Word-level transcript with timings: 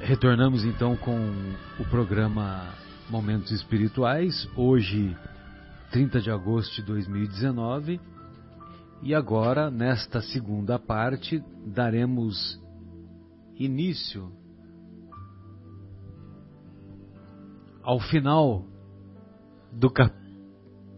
Retornamos 0.00 0.64
então 0.64 0.96
com 0.96 1.18
o 1.78 1.84
programa 1.90 2.72
Momentos 3.10 3.50
Espirituais, 3.50 4.48
hoje 4.56 5.16
30 5.90 6.20
de 6.20 6.30
agosto 6.30 6.76
de 6.76 6.82
2019. 6.82 8.00
E 9.02 9.12
agora, 9.12 9.70
nesta 9.70 10.20
segunda 10.22 10.78
parte, 10.78 11.42
daremos 11.66 12.60
início 13.56 14.30
ao 17.82 17.98
final 17.98 18.64
do, 19.72 19.92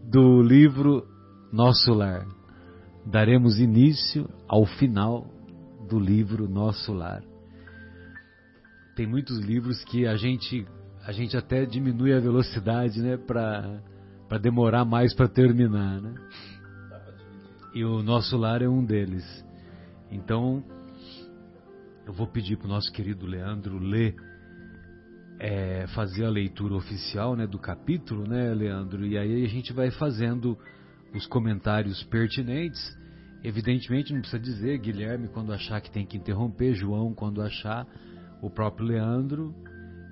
do 0.03 0.41
livro 0.43 1.07
Nosso 1.51 1.91
Lar. 1.91 2.27
Daremos 3.05 3.59
início 3.59 4.29
ao 4.47 4.63
final 4.65 5.25
do 5.89 5.99
livro 5.99 6.47
Nosso 6.47 6.93
Lar. 6.93 7.30
Tem 8.95 9.07
muitos 9.07 9.39
livros 9.39 9.83
que 9.85 10.05
a 10.05 10.15
gente 10.15 10.65
a 11.05 11.11
gente 11.11 11.35
até 11.35 11.65
diminui 11.65 12.13
a 12.13 12.19
velocidade, 12.19 13.01
né, 13.01 13.17
para 13.17 13.81
para 14.29 14.37
demorar 14.37 14.85
mais 14.85 15.13
para 15.13 15.27
terminar, 15.27 16.01
né? 16.01 16.13
E 17.73 17.83
o 17.83 18.01
Nosso 18.01 18.37
Lar 18.37 18.61
é 18.61 18.67
um 18.67 18.83
deles. 18.83 19.25
Então, 20.09 20.63
eu 22.05 22.13
vou 22.13 22.27
pedir 22.27 22.57
para 22.57 22.65
o 22.65 22.69
nosso 22.69 22.91
querido 22.91 23.25
Leandro 23.25 23.77
ler, 23.77 24.15
é, 25.39 25.85
fazer 25.95 26.25
a 26.25 26.29
leitura 26.29 26.75
oficial 26.75 27.35
né, 27.35 27.47
do 27.47 27.57
capítulo, 27.57 28.27
né, 28.27 28.53
Leandro? 28.53 29.05
E 29.05 29.17
aí 29.17 29.45
a 29.45 29.47
gente 29.47 29.71
vai 29.73 29.89
fazendo 29.91 30.57
os 31.13 31.25
comentários 31.27 32.03
pertinentes. 32.03 32.79
Evidentemente, 33.43 34.13
não 34.13 34.21
precisa 34.21 34.41
dizer, 34.41 34.77
Guilherme, 34.79 35.29
quando 35.29 35.51
achar 35.53 35.81
que 35.81 35.91
tem 35.91 36.05
que 36.05 36.17
interromper, 36.17 36.73
João, 36.73 37.13
quando 37.13 37.41
achar, 37.41 37.87
o 38.41 38.49
próprio 38.49 38.87
Leandro 38.87 39.53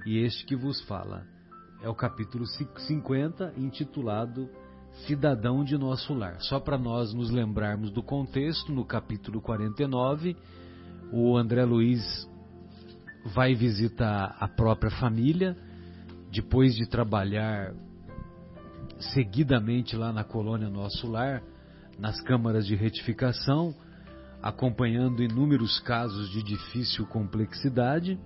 e 0.05 0.19
este 0.19 0.45
que 0.45 0.55
vos 0.55 0.79
fala. 0.81 1.25
É 1.81 1.89
o 1.89 1.95
capítulo 1.95 2.45
50, 2.45 3.53
intitulado 3.57 4.49
Cidadão 5.07 5.63
de 5.63 5.77
Nosso 5.77 6.13
Lar. 6.13 6.39
Só 6.41 6.59
para 6.59 6.77
nós 6.77 7.13
nos 7.13 7.29
lembrarmos 7.29 7.91
do 7.91 8.03
contexto, 8.03 8.71
no 8.71 8.85
capítulo 8.85 9.41
49, 9.41 10.35
o 11.11 11.37
André 11.37 11.63
Luiz 11.63 12.29
vai 13.33 13.55
visitar 13.55 14.35
a 14.39 14.47
própria 14.47 14.91
família, 14.91 15.55
depois 16.31 16.75
de 16.75 16.87
trabalhar 16.87 17.73
seguidamente 19.13 19.95
lá 19.95 20.11
na 20.11 20.23
colônia 20.23 20.69
Nosso 20.69 21.07
Lar, 21.07 21.41
nas 21.97 22.21
câmaras 22.21 22.65
de 22.65 22.75
retificação, 22.75 23.73
acompanhando 24.41 25.21
inúmeros 25.21 25.79
casos 25.79 26.29
de 26.29 26.41
difícil 26.41 27.05
complexidade, 27.05 28.19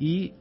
e 0.00 0.34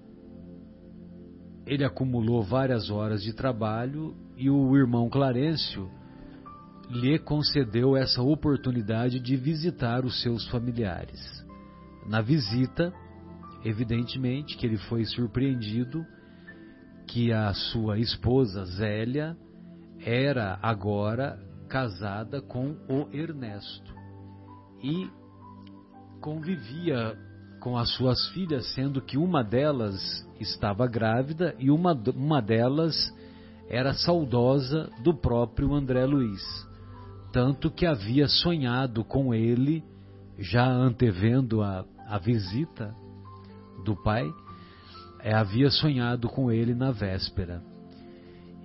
ele 1.66 1.84
acumulou 1.84 2.42
várias 2.44 2.90
horas 2.90 3.22
de 3.22 3.34
trabalho 3.34 4.16
e 4.36 4.50
o 4.50 4.76
irmão 4.76 5.10
Clarencio 5.10 5.90
lhe 6.90 7.18
concedeu 7.20 7.96
essa 7.96 8.22
oportunidade 8.22 9.20
de 9.20 9.38
visitar 9.38 10.04
os 10.04 10.22
seus 10.22 10.48
familiares. 10.48 11.46
Na 12.08 12.20
visita, 12.20 12.92
evidentemente 13.64 14.58
que 14.58 14.66
ele 14.66 14.78
foi 14.78 15.06
surpreendido 15.06 16.06
que 17.08 17.32
a 17.32 17.54
sua 17.54 18.00
esposa 18.00 18.66
Zélia 18.66 19.38
era 20.00 20.58
agora 20.62 21.40
casada 21.70 22.42
com 22.42 22.76
o 22.90 23.08
Ernesto 23.14 23.91
e 24.84 25.10
convivia 26.20 27.18
com 27.60 27.78
as 27.78 27.92
suas 27.92 28.28
filhas, 28.30 28.74
sendo 28.74 29.02
que 29.02 29.18
uma 29.18 29.44
delas 29.44 30.28
estava 30.40 30.88
grávida 30.88 31.56
e 31.60 31.70
uma, 31.70 31.94
uma 32.16 32.42
delas 32.42 32.96
era 33.70 33.94
saudosa 33.94 34.90
do 35.04 35.14
próprio 35.14 35.74
André 35.74 36.06
Luiz. 36.06 36.42
Tanto 37.32 37.72
que 37.72 37.86
havia 37.86 38.28
sonhado 38.28 39.04
com 39.06 39.34
ele, 39.34 39.84
já 40.38 40.68
antevendo 40.68 41.62
a, 41.62 41.86
a 42.08 42.18
visita 42.18 42.94
do 43.86 43.96
pai, 43.96 44.30
é, 45.22 45.34
havia 45.34 45.70
sonhado 45.70 46.28
com 46.28 46.52
ele 46.52 46.74
na 46.74 46.92
véspera. 46.92 47.64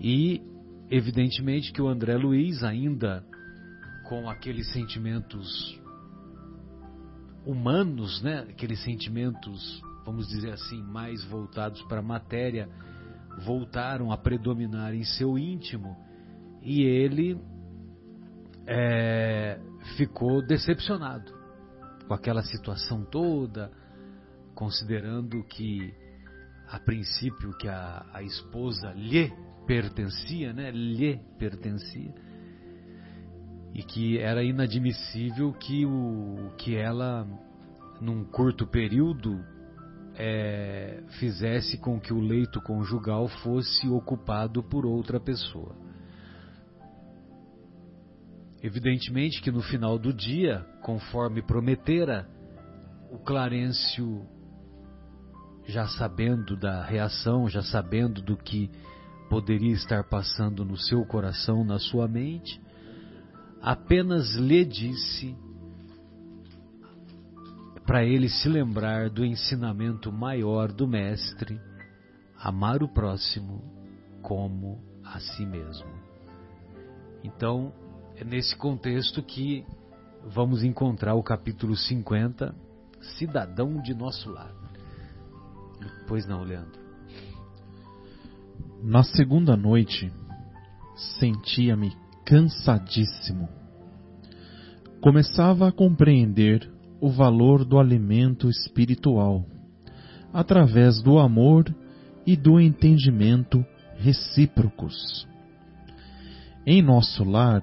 E, 0.01 0.43
evidentemente, 0.91 1.73
que 1.73 1.81
o 1.81 1.89
André 1.89 2.17
Luiz, 2.17 2.65
ainda 2.65 3.25
com 4.09 4.29
aqueles 4.29 4.73
sentimentos 4.73 5.81
humanos, 7.47 8.21
né? 8.23 8.41
aqueles 8.51 8.83
sentimentos, 8.83 9.81
vamos 10.05 10.27
dizer 10.29 10.53
assim, 10.53 10.83
mais 10.83 11.25
voltados 11.25 11.81
para 11.83 12.01
a 12.01 12.03
matéria, 12.03 12.69
voltaram 13.45 14.11
a 14.11 14.19
predominar 14.19 14.95
em 14.95 15.05
seu 15.05 15.39
íntimo 15.39 15.97
e 16.61 16.83
ele 16.83 17.41
é, 18.67 19.61
ficou 19.97 20.45
decepcionado 20.45 21.33
com 22.09 22.15
aquela 22.15 22.43
situação 22.43 23.05
toda, 23.05 23.71
considerando 24.55 25.43
que 25.45 25.95
a 26.69 26.81
princípio 26.81 27.57
que 27.59 27.69
a, 27.69 28.05
a 28.13 28.23
esposa 28.23 28.93
lhe 28.93 29.33
pertencia, 29.67 30.53
né? 30.53 30.71
Lhe 30.71 31.21
pertencia 31.39 32.13
e 33.77 33.83
que 33.83 34.17
era 34.17 34.43
inadmissível 34.43 35.53
que 35.53 35.85
o 35.85 36.51
que 36.57 36.75
ela 36.75 37.29
num 38.01 38.25
curto 38.25 38.67
período 38.67 39.39
é, 40.15 41.03
fizesse 41.19 41.77
com 41.77 42.01
que 42.01 42.11
o 42.11 42.19
leito 42.19 42.59
conjugal 42.63 43.29
fosse 43.29 43.87
ocupado 43.87 44.63
por 44.63 44.87
outra 44.87 45.21
pessoa. 45.21 45.77
Evidentemente 48.63 49.43
que 49.43 49.51
no 49.51 49.61
final 49.61 49.99
do 49.99 50.11
dia, 50.11 50.65
conforme 50.81 51.43
prometera, 51.43 52.27
o 53.11 53.19
Clarencio, 53.19 54.27
já 55.67 55.87
sabendo 55.87 56.57
da 56.57 56.83
reação, 56.83 57.47
já 57.47 57.61
sabendo 57.61 58.23
do 58.23 58.39
que 58.39 58.71
poderia 59.29 59.75
estar 59.75 60.03
passando 60.05 60.65
no 60.65 60.79
seu 60.79 61.05
coração, 61.05 61.63
na 61.63 61.79
sua 61.79 62.09
mente, 62.09 62.59
apenas 63.61 64.35
lhe 64.35 64.65
disse 64.65 65.37
para 67.87 68.05
ele 68.05 68.29
se 68.29 68.49
lembrar 68.49 69.09
do 69.09 69.25
ensinamento 69.25 70.11
maior 70.11 70.73
do 70.73 70.89
Mestre, 70.89 71.61
amar 72.37 72.83
o 72.83 72.89
próximo 72.89 73.63
como 74.21 74.83
a 75.05 75.21
si 75.21 75.47
mesmo. 75.47 75.89
Então, 77.23 77.73
é 78.17 78.25
nesse 78.25 78.57
contexto 78.57 79.23
que 79.23 79.65
vamos 80.25 80.65
encontrar 80.65 81.15
o 81.15 81.23
capítulo 81.23 81.77
50, 81.77 82.55
Cidadão 83.19 83.81
de 83.81 83.95
Nosso 83.95 84.31
Lar. 84.31 84.53
Pois 86.09 86.27
não, 86.27 86.43
Leandro. 86.43 86.81
Na 88.83 89.03
segunda 89.05 89.57
noite, 89.57 90.13
sentia-me 91.19 91.97
cansadíssimo. 92.27 93.49
Começava 95.01 95.69
a 95.69 95.73
compreender 95.73 96.69
o 97.01 97.09
valor 97.09 97.65
do 97.65 97.79
alimento 97.79 98.51
espiritual, 98.51 99.47
através 100.33 101.01
do 101.01 101.19
amor 101.19 101.73
e 102.27 102.37
do 102.37 102.61
entendimento 102.61 103.65
recíprocos. 103.97 105.27
Em 106.67 106.83
nosso 106.83 107.23
lar, 107.23 107.63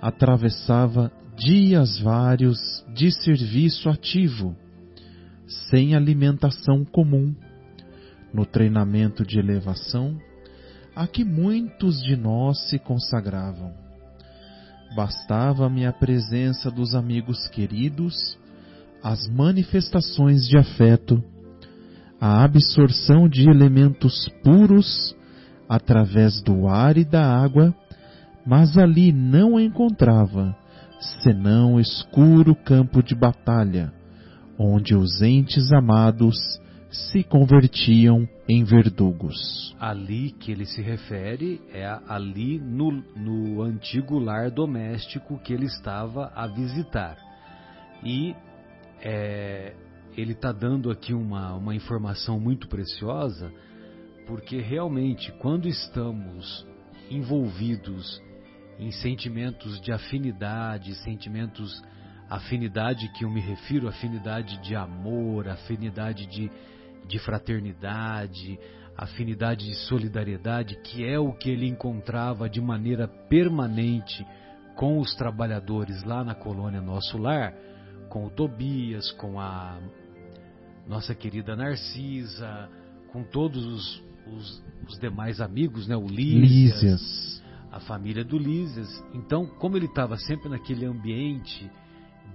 atravessava 0.00 1.12
dias 1.36 2.00
vários 2.00 2.58
de 2.94 3.12
serviço 3.12 3.90
ativo, 3.90 4.56
sem 5.68 5.94
alimentação 5.94 6.84
comum, 6.86 7.34
no 8.32 8.46
treinamento 8.46 9.26
de 9.26 9.38
elevação 9.38 10.18
a 10.94 11.06
que 11.06 11.24
muitos 11.24 12.00
de 12.02 12.16
nós 12.16 12.58
se 12.68 12.78
consagravam. 12.78 13.72
Bastava-me 14.94 15.86
a 15.86 15.92
presença 15.92 16.70
dos 16.70 16.94
amigos 16.94 17.48
queridos 17.48 18.38
as 19.04 19.28
manifestações 19.28 20.48
de 20.48 20.56
afeto, 20.56 21.22
a 22.18 22.42
absorção 22.42 23.28
de 23.28 23.50
elementos 23.50 24.30
puros 24.42 25.14
através 25.68 26.40
do 26.40 26.66
ar 26.66 26.96
e 26.96 27.04
da 27.04 27.22
água, 27.22 27.74
mas 28.46 28.78
ali 28.78 29.12
não 29.12 29.60
encontrava 29.60 30.56
senão 31.22 31.78
escuro 31.78 32.54
campo 32.54 33.02
de 33.02 33.14
batalha, 33.14 33.92
onde 34.58 34.94
os 34.94 35.20
entes 35.20 35.70
amados 35.70 36.38
se 36.90 37.22
convertiam 37.22 38.26
em 38.48 38.62
verdugos. 38.64 39.74
Ali 39.80 40.30
que 40.32 40.52
ele 40.52 40.66
se 40.66 40.82
refere 40.82 41.60
é 41.72 41.86
ali 42.08 42.58
no, 42.58 42.90
no 43.16 43.62
antigo 43.62 44.18
lar 44.18 44.50
doméstico 44.50 45.38
que 45.38 45.52
ele 45.52 45.66
estava 45.66 46.30
a 46.34 46.46
visitar. 46.46 47.16
E 48.02 48.34
é, 49.00 49.74
ele 50.16 50.32
está 50.32 50.52
dando 50.52 50.90
aqui 50.90 51.14
uma, 51.14 51.54
uma 51.54 51.74
informação 51.74 52.38
muito 52.38 52.68
preciosa, 52.68 53.50
porque 54.26 54.60
realmente, 54.60 55.32
quando 55.32 55.68
estamos 55.68 56.66
envolvidos 57.10 58.22
em 58.78 58.90
sentimentos 58.90 59.80
de 59.80 59.92
afinidade, 59.92 60.94
sentimentos 60.96 61.82
afinidade 62.28 63.08
que 63.12 63.24
eu 63.24 63.30
me 63.30 63.40
refiro, 63.40 63.88
afinidade 63.88 64.60
de 64.62 64.74
amor, 64.74 65.48
afinidade 65.48 66.26
de, 66.26 66.50
de 67.06 67.18
fraternidade, 67.18 68.58
afinidade 68.96 69.66
de 69.66 69.74
solidariedade, 69.86 70.76
que 70.82 71.04
é 71.04 71.18
o 71.18 71.32
que 71.32 71.50
ele 71.50 71.66
encontrava 71.66 72.48
de 72.48 72.60
maneira 72.60 73.08
permanente 73.08 74.24
com 74.76 74.98
os 74.98 75.14
trabalhadores 75.14 76.02
lá 76.04 76.24
na 76.24 76.34
colônia 76.34 76.80
Nosso 76.80 77.18
Lar, 77.18 77.54
com 78.08 78.26
o 78.26 78.30
Tobias, 78.30 79.10
com 79.12 79.40
a 79.40 79.78
nossa 80.86 81.14
querida 81.14 81.56
Narcisa, 81.56 82.68
com 83.12 83.22
todos 83.24 83.64
os, 83.64 84.02
os, 84.26 84.64
os 84.88 84.98
demais 84.98 85.40
amigos, 85.40 85.86
né? 85.86 85.96
O 85.96 86.06
Lísias, 86.06 86.82
Lísias, 86.82 87.42
a 87.72 87.80
família 87.80 88.24
do 88.24 88.38
Lísias. 88.38 88.88
Então, 89.12 89.46
como 89.46 89.76
ele 89.76 89.86
estava 89.86 90.16
sempre 90.16 90.48
naquele 90.48 90.84
ambiente 90.84 91.70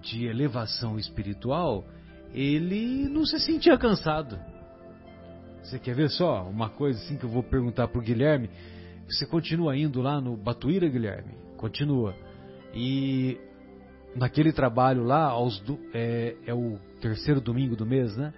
de 0.01 0.25
elevação 0.25 0.97
espiritual, 0.97 1.85
ele 2.33 3.07
não 3.09 3.25
se 3.25 3.39
sentia 3.39 3.77
cansado. 3.77 4.39
Você 5.69 5.77
quer 5.77 5.93
ver 5.93 6.09
só 6.09 6.49
uma 6.49 6.67
coisa 6.67 6.99
assim 6.99 7.15
que 7.15 7.23
eu 7.23 7.29
vou 7.29 7.43
perguntar 7.43 7.87
para 7.87 7.99
o 7.99 8.01
Guilherme? 8.01 8.49
Você 9.07 9.23
continua 9.27 9.77
indo 9.77 10.01
lá 10.01 10.19
no 10.19 10.35
Batuíra, 10.35 10.89
Guilherme? 10.89 11.31
Continua. 11.57 12.15
E 12.73 13.37
naquele 14.15 14.51
trabalho 14.51 15.03
lá, 15.03 15.25
aos, 15.25 15.63
é, 15.93 16.35
é, 16.47 16.53
o 16.55 16.79
terceiro 16.99 17.39
domingo 17.39 17.75
do 17.75 17.85
mês, 17.85 18.17
né? 18.17 18.33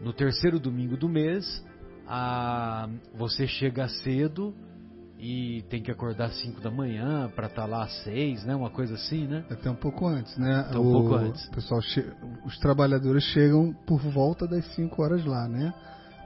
No 0.00 0.12
terceiro 0.12 0.60
domingo 0.60 0.96
do 0.96 1.08
mês, 1.08 1.64
a, 2.06 2.88
você 3.16 3.48
chega 3.48 3.88
cedo 3.88 4.54
e 5.18 5.64
tem 5.68 5.82
que 5.82 5.90
acordar 5.90 6.26
às 6.26 6.40
5 6.40 6.60
da 6.60 6.70
manhã 6.70 7.28
para 7.34 7.48
estar 7.48 7.62
tá 7.62 7.68
lá 7.68 7.82
às 7.82 8.04
6, 8.04 8.44
né? 8.44 8.54
Uma 8.54 8.70
coisa 8.70 8.94
assim, 8.94 9.26
né? 9.26 9.44
Até 9.50 9.68
um 9.68 9.74
pouco 9.74 10.06
antes, 10.06 10.36
né? 10.38 10.60
Até 10.60 10.78
um 10.78 10.88
o, 10.88 10.92
pouco 10.92 11.14
antes. 11.16 11.48
Pessoal 11.48 11.80
os 12.46 12.56
trabalhadores 12.60 13.24
chegam 13.24 13.72
por 13.84 14.00
volta 14.00 14.46
das 14.46 14.64
5 14.76 15.02
horas 15.02 15.24
lá, 15.24 15.48
né? 15.48 15.74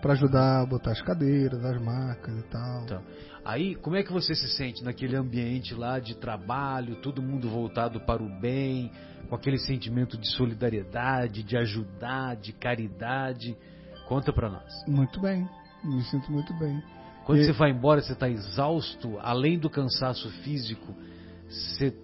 Para 0.03 0.15
ajudar 0.15 0.63
a 0.63 0.67
botar 0.67 0.91
as 0.91 1.01
cadeiras, 1.01 1.65
as 1.65 1.81
macas 1.81 2.37
e 2.37 2.43
tal. 2.49 2.83
Então, 2.83 3.03
aí, 3.45 3.77
como 3.77 3.95
é 3.95 4.03
que 4.03 4.13
você 4.13 4.35
se 4.35 4.49
sente 4.49 4.83
naquele 4.83 5.15
ambiente 5.15 5.75
lá 5.75 6.01
de 6.01 6.17
trabalho, 6.17 6.97
todo 6.97 7.23
mundo 7.23 7.49
voltado 7.49 8.01
para 8.01 8.21
o 8.21 8.29
bem, 8.41 8.91
com 9.29 9.37
aquele 9.37 9.59
sentimento 9.59 10.19
de 10.19 10.29
solidariedade, 10.33 11.45
de 11.45 11.57
ajudar, 11.57 12.35
de 12.35 12.53
caridade? 12.53 13.57
Conta 14.09 14.33
para 14.33 14.51
nós. 14.51 14.73
Muito 14.89 15.21
bem, 15.21 15.49
me 15.85 16.03
sinto 16.03 16.33
muito 16.33 16.53
bem. 16.59 16.83
Quando 17.25 17.41
e... 17.41 17.45
você 17.45 17.53
vai 17.53 17.71
embora, 17.71 18.03
você 18.03 18.13
está 18.13 18.29
exausto, 18.29 19.19
além 19.21 19.57
do 19.57 19.71
cansaço 19.71 20.29
físico, 20.43 20.93
você... 21.49 21.97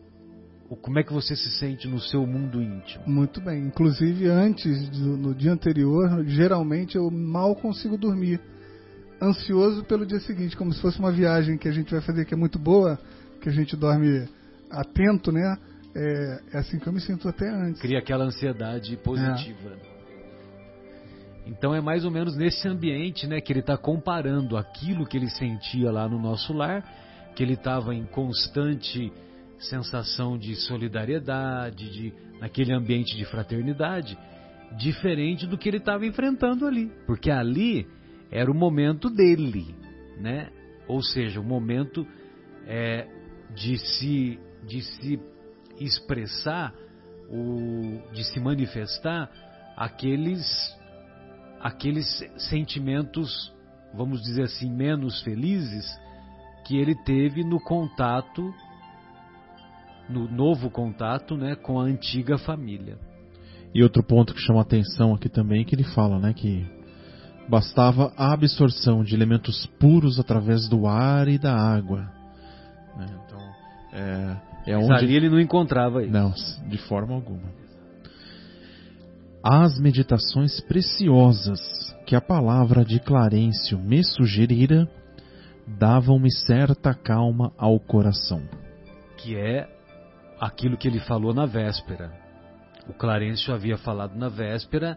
como 0.76 0.98
é 0.98 1.02
que 1.02 1.12
você 1.12 1.34
se 1.34 1.50
sente 1.52 1.88
no 1.88 1.98
seu 1.98 2.26
mundo 2.26 2.62
íntimo? 2.62 3.04
Muito 3.06 3.40
bem. 3.40 3.66
Inclusive, 3.66 4.28
antes, 4.28 4.90
no 4.98 5.34
dia 5.34 5.52
anterior, 5.52 6.24
geralmente 6.26 6.96
eu 6.96 7.10
mal 7.10 7.56
consigo 7.56 7.96
dormir. 7.96 8.40
Ansioso 9.20 9.82
pelo 9.84 10.06
dia 10.06 10.20
seguinte, 10.20 10.56
como 10.56 10.72
se 10.72 10.80
fosse 10.80 10.98
uma 10.98 11.10
viagem 11.10 11.56
que 11.56 11.68
a 11.68 11.72
gente 11.72 11.90
vai 11.90 12.00
fazer 12.02 12.24
que 12.24 12.34
é 12.34 12.36
muito 12.36 12.58
boa, 12.58 12.98
que 13.40 13.48
a 13.48 13.52
gente 13.52 13.76
dorme 13.76 14.28
atento, 14.70 15.32
né? 15.32 15.56
É, 15.96 16.40
é 16.52 16.58
assim 16.58 16.78
que 16.78 16.86
eu 16.86 16.92
me 16.92 17.00
sinto 17.00 17.28
até 17.28 17.48
antes. 17.48 17.80
Cria 17.80 17.98
aquela 17.98 18.24
ansiedade 18.24 18.96
positiva. 18.98 19.70
É. 19.94 19.98
Então 21.46 21.74
é 21.74 21.80
mais 21.80 22.04
ou 22.04 22.10
menos 22.10 22.36
nesse 22.36 22.68
ambiente 22.68 23.26
né, 23.26 23.40
que 23.40 23.50
ele 23.50 23.60
está 23.60 23.76
comparando 23.76 24.56
aquilo 24.56 25.06
que 25.06 25.16
ele 25.16 25.30
sentia 25.30 25.90
lá 25.90 26.06
no 26.06 26.20
nosso 26.20 26.52
lar, 26.52 26.84
que 27.34 27.42
ele 27.42 27.54
estava 27.54 27.94
em 27.94 28.04
constante 28.04 29.10
sensação 29.58 30.38
de 30.38 30.54
solidariedade, 30.54 31.90
de, 31.90 32.14
naquele 32.40 32.72
ambiente 32.72 33.16
de 33.16 33.24
fraternidade, 33.24 34.16
diferente 34.76 35.46
do 35.46 35.56
que 35.58 35.68
ele 35.68 35.78
estava 35.78 36.06
enfrentando 36.06 36.66
ali. 36.66 36.90
Porque 37.06 37.30
ali 37.30 37.86
era 38.30 38.50
o 38.50 38.54
momento 38.54 39.08
dele, 39.08 39.74
né? 40.20 40.50
ou 40.88 41.02
seja, 41.02 41.38
o 41.38 41.44
momento 41.44 42.06
é, 42.66 43.06
de, 43.54 43.76
se, 43.78 44.38
de 44.66 44.82
se 44.82 45.20
expressar, 45.78 46.74
o, 47.30 48.00
de 48.12 48.24
se 48.24 48.40
manifestar 48.40 49.30
aqueles 49.76 50.76
aqueles 51.60 52.06
sentimentos, 52.48 53.52
vamos 53.92 54.22
dizer 54.22 54.44
assim, 54.44 54.70
menos 54.70 55.20
felizes 55.22 55.84
que 56.64 56.76
ele 56.76 56.94
teve 57.02 57.42
no 57.42 57.58
contato, 57.60 58.54
no 60.08 60.28
novo 60.28 60.70
contato, 60.70 61.36
né, 61.36 61.54
com 61.54 61.78
a 61.78 61.84
antiga 61.84 62.38
família. 62.38 62.98
E 63.74 63.82
outro 63.82 64.02
ponto 64.02 64.34
que 64.34 64.40
chama 64.40 64.62
atenção 64.62 65.14
aqui 65.14 65.28
também 65.28 65.62
é 65.62 65.64
que 65.64 65.74
ele 65.74 65.84
fala, 65.84 66.18
né, 66.18 66.32
que 66.32 66.66
bastava 67.48 68.12
a 68.16 68.32
absorção 68.32 69.02
de 69.02 69.14
elementos 69.14 69.66
puros 69.78 70.18
através 70.18 70.68
do 70.68 70.86
ar 70.86 71.28
e 71.28 71.38
da 71.38 71.54
água. 71.54 72.10
Né? 72.96 73.06
Então, 73.24 73.40
é, 73.92 74.36
é 74.66 74.76
Mas 74.76 74.84
onde 74.84 75.04
ali 75.04 75.16
ele 75.16 75.30
não 75.30 75.40
encontrava 75.40 76.02
isso. 76.02 76.12
Não, 76.12 76.32
de 76.68 76.78
forma 76.78 77.14
alguma. 77.14 77.58
As 79.42 79.78
meditações 79.78 80.60
preciosas 80.60 81.60
que 82.06 82.16
a 82.16 82.20
palavra 82.20 82.84
de 82.84 82.98
Clarencio 82.98 83.78
me 83.78 84.02
sugerira 84.02 84.88
davam-me 85.66 86.30
certa 86.30 86.92
calma 86.94 87.52
ao 87.56 87.78
coração. 87.78 88.42
Que 89.16 89.36
é 89.36 89.68
aquilo 90.40 90.76
que 90.76 90.88
ele 90.88 91.00
falou 91.00 91.34
na 91.34 91.46
véspera. 91.46 92.12
O 92.88 92.92
Clarencio 92.92 93.52
havia 93.52 93.76
falado 93.76 94.16
na 94.16 94.28
véspera 94.28 94.96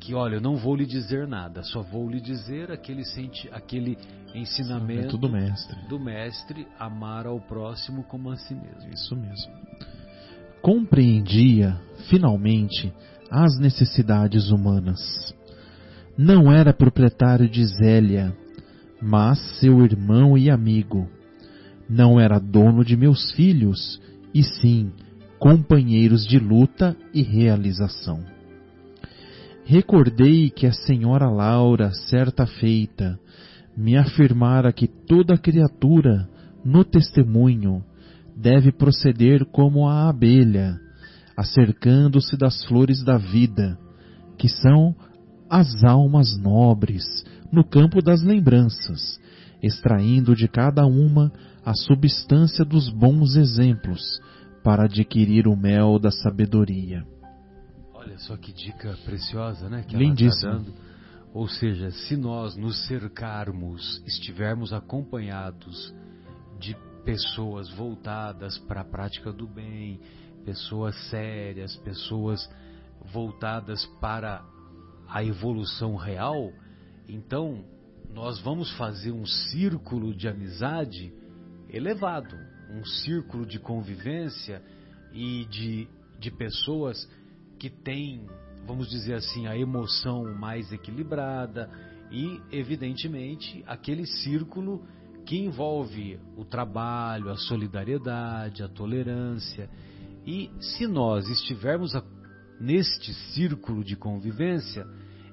que, 0.00 0.14
olha, 0.14 0.36
eu 0.36 0.40
não 0.40 0.56
vou 0.56 0.76
lhe 0.76 0.86
dizer 0.86 1.26
nada, 1.26 1.62
só 1.62 1.82
vou 1.82 2.08
lhe 2.08 2.20
dizer 2.20 2.70
aquele, 2.70 3.04
senti 3.04 3.48
aquele 3.52 3.98
ensinamento 4.34 5.18
do 5.18 5.28
mestre. 5.28 5.76
do 5.88 5.98
mestre, 5.98 6.66
amar 6.78 7.26
ao 7.26 7.40
próximo 7.40 8.04
como 8.04 8.30
a 8.30 8.36
si 8.36 8.54
mesmo. 8.54 8.90
Isso 8.92 9.16
mesmo. 9.16 9.52
Compreendia, 10.62 11.78
finalmente, 12.08 12.92
às 13.30 13.58
necessidades 13.58 14.50
humanas. 14.50 15.34
Não 16.16 16.52
era 16.52 16.72
proprietário 16.72 17.48
de 17.48 17.64
Zélia, 17.64 18.34
mas 19.00 19.38
seu 19.60 19.84
irmão 19.84 20.36
e 20.36 20.50
amigo. 20.50 21.08
Não 21.88 22.20
era 22.20 22.38
dono 22.38 22.84
de 22.84 22.96
meus 22.96 23.32
filhos, 23.32 24.00
e 24.34 24.42
sim 24.42 24.92
companheiros 25.38 26.26
de 26.26 26.38
luta 26.38 26.96
e 27.14 27.22
realização. 27.22 28.24
Recordei 29.64 30.50
que 30.50 30.66
a 30.66 30.72
senhora 30.72 31.28
Laura, 31.28 31.92
certa 31.92 32.46
feita, 32.46 33.18
me 33.76 33.96
afirmara 33.96 34.72
que 34.72 34.88
toda 34.88 35.38
criatura, 35.38 36.28
no 36.64 36.84
testemunho, 36.84 37.84
deve 38.36 38.72
proceder 38.72 39.44
como 39.44 39.86
a 39.86 40.08
abelha, 40.08 40.80
acercando-se 41.36 42.36
das 42.36 42.64
flores 42.64 43.04
da 43.04 43.16
vida, 43.16 43.78
que 44.36 44.48
são 44.48 44.94
as 45.48 45.84
almas 45.84 46.36
nobres 46.38 47.04
no 47.52 47.64
campo 47.64 48.02
das 48.02 48.22
lembranças, 48.22 49.20
extraindo 49.62 50.34
de 50.34 50.48
cada 50.48 50.86
uma 50.86 51.32
a 51.68 51.74
substância 51.74 52.64
dos 52.64 52.88
bons 52.88 53.36
exemplos 53.36 54.00
para 54.64 54.84
adquirir 54.84 55.46
o 55.46 55.54
mel 55.54 55.98
da 55.98 56.10
sabedoria. 56.10 57.06
Olha 57.92 58.16
só 58.20 58.38
que 58.38 58.54
dica 58.54 58.96
preciosa, 59.04 59.68
né? 59.68 59.84
Que 59.86 59.94
Lindíssimo. 59.94 60.50
Ela 60.50 60.60
tá 60.60 60.64
dando. 60.64 60.74
Ou 61.34 61.46
seja, 61.46 61.90
se 61.90 62.16
nós 62.16 62.56
nos 62.56 62.86
cercarmos, 62.86 64.02
estivermos 64.06 64.72
acompanhados 64.72 65.92
de 66.58 66.74
pessoas 67.04 67.70
voltadas 67.74 68.56
para 68.60 68.80
a 68.80 68.84
prática 68.84 69.30
do 69.30 69.46
bem, 69.46 70.00
pessoas 70.46 70.96
sérias, 71.10 71.76
pessoas 71.76 72.48
voltadas 73.12 73.84
para 74.00 74.42
a 75.06 75.22
evolução 75.22 75.96
real, 75.96 76.50
então 77.06 77.62
nós 78.10 78.40
vamos 78.40 78.72
fazer 78.78 79.12
um 79.12 79.26
círculo 79.26 80.14
de 80.14 80.28
amizade 80.28 81.12
elevado, 81.70 82.36
um 82.70 82.84
círculo 82.84 83.46
de 83.46 83.58
convivência 83.58 84.62
e 85.12 85.44
de, 85.46 85.88
de 86.18 86.30
pessoas 86.30 87.08
que 87.58 87.70
têm, 87.70 88.26
vamos 88.66 88.88
dizer 88.88 89.14
assim, 89.14 89.46
a 89.46 89.56
emoção 89.56 90.34
mais 90.34 90.72
equilibrada 90.72 91.70
e, 92.10 92.40
evidentemente, 92.52 93.62
aquele 93.66 94.06
círculo 94.06 94.86
que 95.26 95.38
envolve 95.38 96.18
o 96.36 96.44
trabalho, 96.44 97.30
a 97.30 97.36
solidariedade, 97.36 98.62
a 98.62 98.68
tolerância 98.68 99.68
e 100.26 100.50
se 100.60 100.86
nós 100.86 101.26
estivermos 101.30 101.92
neste 102.60 103.14
círculo 103.32 103.82
de 103.82 103.96
convivência, 103.96 104.86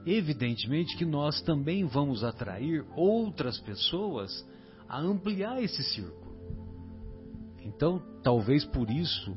evidentemente 0.05 0.95
que 0.95 1.03
nós 1.03 1.41
também 1.41 1.83
vamos 1.85 2.23
atrair 2.23 2.85
outras 2.95 3.59
pessoas 3.59 4.47
a 4.87 4.97
ampliar 4.99 5.61
esse 5.61 5.83
círculo. 5.83 6.24
Então, 7.65 8.01
talvez 8.23 8.63
por 8.63 8.89
isso 8.89 9.35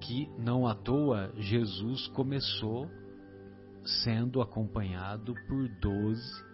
que 0.00 0.28
não 0.38 0.66
à 0.66 0.74
toa 0.74 1.32
Jesus 1.36 2.06
começou 2.08 2.88
sendo 3.84 4.40
acompanhado 4.40 5.34
por 5.48 5.68
doze, 5.80 6.44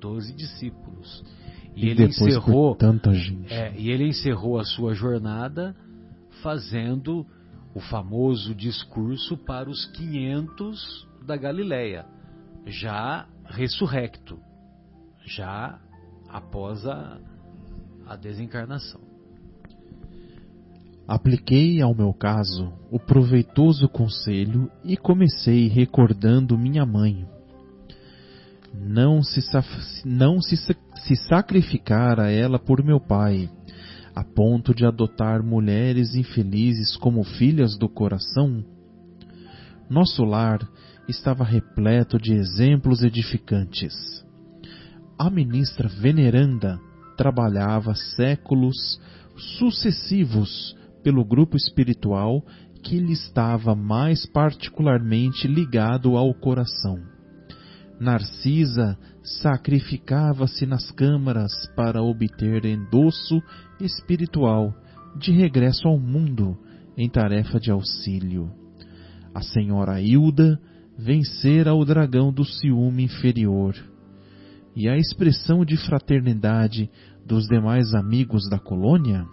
doze 0.00 0.32
discípulos. 0.32 1.24
E, 1.74 1.86
e 1.86 1.88
ele 1.90 2.04
encerrou 2.04 2.74
tanta 2.76 3.12
gente. 3.12 3.52
É, 3.52 3.74
e 3.76 3.90
ele 3.90 4.06
encerrou 4.06 4.58
a 4.58 4.64
sua 4.64 4.94
jornada 4.94 5.74
fazendo 6.42 7.26
o 7.74 7.80
famoso 7.80 8.54
discurso 8.54 9.36
para 9.36 9.68
os 9.68 9.86
500 9.86 11.08
da 11.26 11.36
Galileia, 11.36 12.06
já 12.66 13.26
ressurrecto, 13.44 14.38
já 15.24 15.80
após 16.28 16.86
a, 16.86 17.18
a 18.06 18.16
desencarnação. 18.16 19.11
Apliquei 21.12 21.82
ao 21.82 21.94
meu 21.94 22.10
caso 22.14 22.72
o 22.90 22.98
proveitoso 22.98 23.86
conselho 23.86 24.70
e 24.82 24.96
comecei 24.96 25.68
recordando 25.68 26.56
minha 26.56 26.86
mãe. 26.86 27.28
Não 28.72 29.22
se, 29.22 29.42
não 30.06 30.40
se, 30.40 30.56
se 30.56 31.16
sacrificar 31.28 32.18
a 32.18 32.30
ela 32.30 32.58
por 32.58 32.82
meu 32.82 32.98
pai, 32.98 33.50
a 34.14 34.24
ponto 34.24 34.74
de 34.74 34.86
adotar 34.86 35.42
mulheres 35.42 36.14
infelizes 36.14 36.96
como 36.96 37.22
filhas 37.24 37.76
do 37.76 37.90
coração? 37.90 38.64
Nosso 39.90 40.24
lar 40.24 40.66
estava 41.06 41.44
repleto 41.44 42.16
de 42.18 42.32
exemplos 42.32 43.02
edificantes. 43.02 44.24
A 45.18 45.28
ministra 45.28 45.90
veneranda 45.90 46.80
trabalhava 47.18 47.94
séculos 47.94 48.98
sucessivos 49.58 50.74
pelo 51.02 51.24
grupo 51.24 51.56
espiritual 51.56 52.44
que 52.82 52.98
lhe 52.98 53.12
estava 53.12 53.74
mais 53.74 54.26
particularmente 54.26 55.46
ligado 55.46 56.16
ao 56.16 56.34
coração. 56.34 56.98
Narcisa 58.00 58.98
sacrificava-se 59.22 60.66
nas 60.66 60.90
câmaras 60.90 61.52
para 61.76 62.02
obter 62.02 62.64
endosso 62.64 63.40
espiritual 63.80 64.74
de 65.16 65.30
regresso 65.30 65.86
ao 65.86 65.98
mundo 65.98 66.58
em 66.96 67.08
tarefa 67.08 67.60
de 67.60 67.70
auxílio. 67.70 68.50
A 69.34 69.40
senhora 69.40 70.00
Hilda 70.00 70.60
vencera 70.98 71.74
o 71.74 71.84
dragão 71.84 72.32
do 72.32 72.44
ciúme 72.44 73.04
inferior. 73.04 73.74
E 74.74 74.88
a 74.88 74.96
expressão 74.96 75.64
de 75.64 75.76
fraternidade 75.76 76.90
dos 77.26 77.46
demais 77.46 77.94
amigos 77.94 78.48
da 78.48 78.58
colônia? 78.58 79.26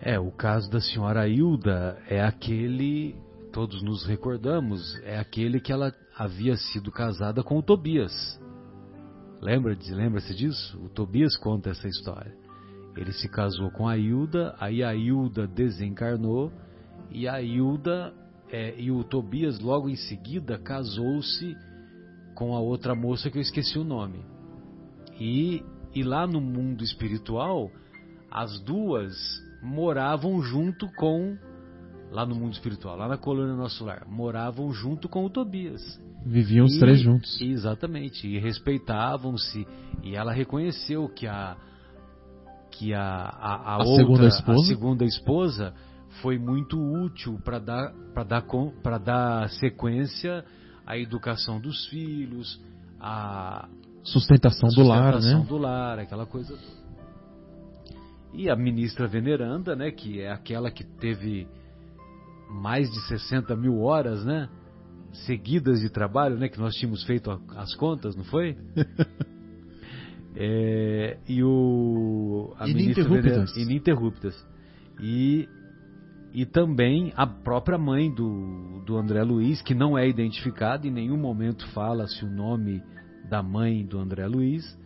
É, 0.00 0.18
o 0.18 0.30
caso 0.30 0.70
da 0.70 0.80
senhora 0.80 1.28
Hilda 1.28 2.00
é 2.08 2.22
aquele, 2.22 3.16
todos 3.52 3.82
nos 3.82 4.06
recordamos, 4.06 4.94
é 5.02 5.18
aquele 5.18 5.60
que 5.60 5.72
ela 5.72 5.92
havia 6.16 6.56
sido 6.56 6.92
casada 6.92 7.42
com 7.42 7.58
o 7.58 7.62
Tobias. 7.62 8.40
Lembra-se 9.40 9.92
lembra 9.92 10.20
disso? 10.20 10.78
O 10.84 10.88
Tobias 10.88 11.36
conta 11.36 11.70
essa 11.70 11.88
história. 11.88 12.32
Ele 12.96 13.12
se 13.12 13.28
casou 13.28 13.70
com 13.70 13.88
a 13.88 13.96
Hilda, 13.96 14.54
aí 14.58 14.82
a 14.82 14.94
Hilda 14.94 15.46
desencarnou 15.46 16.52
e 17.10 17.28
a 17.28 17.40
Hilda 17.42 18.12
é, 18.50 18.80
e 18.80 18.90
o 18.90 19.02
Tobias 19.02 19.58
logo 19.60 19.88
em 19.88 19.96
seguida 19.96 20.58
casou-se 20.58 21.56
com 22.34 22.54
a 22.54 22.60
outra 22.60 22.94
moça 22.94 23.30
que 23.30 23.38
eu 23.38 23.42
esqueci 23.42 23.78
o 23.78 23.84
nome. 23.84 24.24
E, 25.18 25.62
e 25.92 26.04
lá 26.04 26.26
no 26.26 26.40
mundo 26.40 26.84
espiritual, 26.84 27.70
as 28.30 28.60
duas 28.60 29.16
moravam 29.62 30.40
junto 30.42 30.86
com 30.94 31.36
lá 32.10 32.24
no 32.24 32.34
mundo 32.34 32.52
espiritual, 32.52 32.96
lá 32.96 33.06
na 33.08 33.18
colônia 33.18 33.54
Nosso 33.54 33.84
Lar, 33.84 34.06
moravam 34.08 34.72
junto 34.72 35.08
com 35.08 35.24
o 35.24 35.30
Tobias. 35.30 35.82
Viviam 36.24 36.66
os 36.66 36.78
três 36.78 37.00
juntos. 37.00 37.40
Exatamente, 37.40 38.26
e 38.26 38.38
respeitavam-se, 38.38 39.66
e 40.02 40.16
ela 40.16 40.32
reconheceu 40.32 41.08
que 41.08 41.26
a 41.26 41.56
que 42.70 42.94
a, 42.94 43.02
a, 43.02 43.54
a, 43.54 43.74
a 43.74 43.78
outra, 43.78 43.96
segunda 43.96 44.26
esposa? 44.28 44.60
a 44.60 44.66
segunda 44.66 45.04
esposa 45.04 45.74
foi 46.22 46.38
muito 46.38 46.78
útil 46.78 47.38
para 47.44 47.58
dar 47.58 47.92
para 48.14 48.24
dar 48.24 48.44
para 48.82 48.98
dar 48.98 49.48
sequência 49.50 50.44
à 50.86 50.96
educação 50.96 51.60
dos 51.60 51.86
filhos, 51.86 52.60
à 53.00 53.68
sustentação, 54.02 54.68
do 54.70 54.82
lar, 54.82 55.14
né? 55.14 55.20
Sustentação 55.20 55.44
do 55.44 55.58
lar, 55.58 55.98
aquela 55.98 56.26
coisa. 56.26 56.56
E 58.32 58.50
a 58.50 58.56
ministra 58.56 59.06
veneranda, 59.06 59.74
né, 59.74 59.90
que 59.90 60.20
é 60.20 60.30
aquela 60.30 60.70
que 60.70 60.84
teve 60.84 61.46
mais 62.50 62.90
de 62.90 63.00
60 63.08 63.54
mil 63.56 63.80
horas, 63.80 64.24
né? 64.24 64.48
Seguidas 65.26 65.80
de 65.80 65.90
trabalho, 65.90 66.36
né? 66.36 66.48
Que 66.48 66.58
nós 66.58 66.74
tínhamos 66.74 67.04
feito 67.04 67.30
as 67.56 67.74
contas, 67.74 68.14
não 68.14 68.24
foi? 68.24 68.56
é, 70.36 71.18
e 71.26 71.42
o 71.42 72.54
a 72.58 72.68
ininterruptas. 72.68 73.56
ininterruptas. 73.56 74.46
E 75.00 75.48
e 76.32 76.44
também 76.44 77.12
a 77.16 77.26
própria 77.26 77.78
mãe 77.78 78.12
do, 78.12 78.82
do 78.84 78.96
André 78.98 79.22
Luiz, 79.22 79.62
que 79.62 79.74
não 79.74 79.96
é 79.96 80.06
identificada, 80.06 80.86
em 80.86 80.90
nenhum 80.90 81.16
momento 81.16 81.66
fala-se 81.68 82.22
o 82.24 82.30
nome 82.30 82.82
da 83.28 83.42
mãe 83.42 83.84
do 83.84 83.98
André 83.98 84.26
Luiz, 84.26 84.78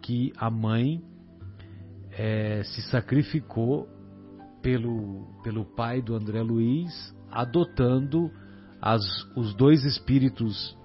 que 0.00 0.32
a 0.36 0.48
mãe 0.48 1.02
é, 2.22 2.62
se 2.64 2.82
sacrificou 2.82 3.88
pelo, 4.60 5.24
pelo 5.42 5.64
pai 5.64 6.02
do 6.02 6.14
André 6.14 6.42
Luiz, 6.42 7.16
adotando 7.30 8.30
as, 8.78 9.00
os 9.34 9.54
dois 9.54 9.84
espíritos 9.86 10.76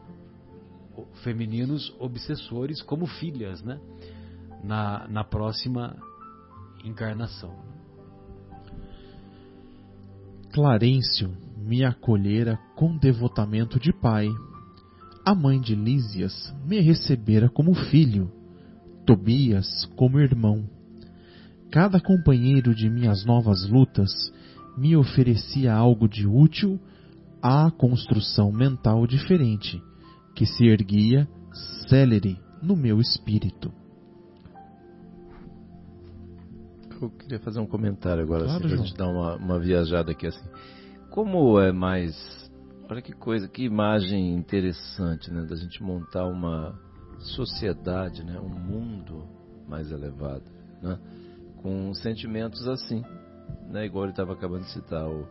femininos 1.25 1.93
obsessores 1.99 2.81
como 2.81 3.05
filhas, 3.05 3.61
né? 3.61 3.81
Na, 4.63 5.09
na 5.09 5.25
próxima 5.25 5.97
encarnação. 6.85 7.53
Clarencio 10.53 11.35
me 11.57 11.83
acolhera 11.83 12.57
com 12.77 12.97
devotamento 12.97 13.77
de 13.77 13.91
pai. 13.91 14.29
A 15.25 15.35
mãe 15.35 15.59
de 15.59 15.75
Lísias 15.75 16.55
me 16.65 16.79
recebera 16.79 17.49
como 17.49 17.73
filho, 17.73 18.31
Tobias 19.05 19.83
como 19.97 20.17
irmão 20.17 20.73
cada 21.75 21.99
companheiro 21.99 22.73
de 22.73 22.89
minhas 22.89 23.25
novas 23.25 23.67
lutas 23.69 24.09
me 24.77 24.95
oferecia 24.95 25.73
algo 25.73 26.07
de 26.07 26.25
útil 26.25 26.79
à 27.41 27.69
construção 27.69 28.49
mental 28.49 29.05
diferente, 29.05 29.83
que 30.33 30.45
se 30.45 30.65
erguia 30.65 31.27
célere 31.89 32.39
no 32.63 32.77
meu 32.77 33.01
espírito. 33.01 33.73
Eu 37.01 37.09
queria 37.09 37.39
fazer 37.39 37.59
um 37.59 37.67
comentário 37.67 38.23
agora, 38.23 38.45
claro, 38.45 38.59
assim, 38.59 38.67
para 38.69 38.73
a 38.73 38.85
gente 38.85 38.97
dar 38.97 39.09
uma, 39.09 39.35
uma 39.35 39.59
viajada 39.59 40.13
aqui 40.13 40.27
assim. 40.27 40.47
Como 41.09 41.59
é 41.59 41.73
mais. 41.73 42.15
Olha 42.89 43.01
que 43.01 43.11
coisa, 43.11 43.49
que 43.49 43.65
imagem 43.65 44.33
interessante, 44.33 45.29
né? 45.29 45.43
Da 45.43 45.57
gente 45.57 45.83
montar 45.83 46.25
uma 46.25 46.79
sociedade, 47.19 48.23
né? 48.23 48.39
Um 48.39 48.47
mundo 48.47 49.27
mais 49.67 49.91
elevado, 49.91 50.45
né? 50.81 50.97
Com 51.61 51.93
sentimentos 51.93 52.67
assim, 52.67 53.03
né? 53.69 53.85
Igual 53.85 54.05
ele 54.05 54.13
estava 54.13 54.33
acabando 54.33 54.63
de 54.63 54.71
citar, 54.71 55.07
o, 55.07 55.27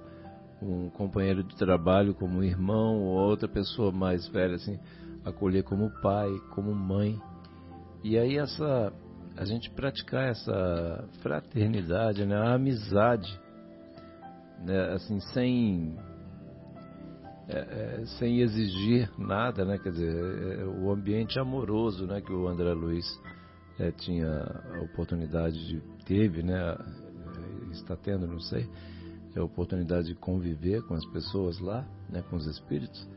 um 0.63 0.91
companheiro 0.91 1.43
de 1.43 1.57
trabalho 1.57 2.15
como 2.15 2.43
irmão 2.43 3.03
ou 3.03 3.17
outra 3.29 3.49
pessoa 3.49 3.93
mais 3.93 4.27
velha 4.29 4.57
assim, 4.57 4.79
acolher 5.25 5.63
como 5.63 5.91
pai, 6.01 6.31
como 6.55 6.75
mãe. 6.75 7.21
E 8.03 8.19
aí 8.19 8.39
essa 8.39 8.93
a 9.37 9.45
gente 9.45 9.69
praticar 9.71 10.29
essa 10.29 11.09
fraternidade, 11.21 12.25
né? 12.25 12.37
A 12.37 12.55
amizade, 12.55 13.41
né? 14.65 14.93
Assim 14.93 15.19
sem 15.33 15.97
é, 17.49 17.59
é, 17.59 18.07
sem 18.19 18.41
exigir 18.41 19.11
nada, 19.19 19.65
né? 19.65 19.79
Quer 19.79 19.91
dizer, 19.91 20.61
é, 20.61 20.65
o 20.65 20.91
ambiente 20.91 21.39
amoroso, 21.39 22.07
né? 22.07 22.21
Que 22.21 22.33
o 22.33 22.49
André 22.49 22.73
Luiz 22.73 23.07
é, 23.79 23.91
tinha 23.91 24.31
a 24.75 24.83
oportunidade 24.83 25.67
de 25.67 25.81
teve, 26.05 26.43
né, 26.43 26.77
está 27.73 27.97
tendo, 27.97 28.27
não 28.27 28.41
sei, 28.41 28.69
a 29.37 29.43
oportunidade 29.43 30.09
de 30.09 30.15
conviver 30.15 30.83
com 30.83 30.95
as 30.95 31.05
pessoas 31.07 31.59
lá, 31.59 31.85
né, 32.09 32.23
com 32.31 32.37
os 32.37 32.47
espíritos. 32.47 33.09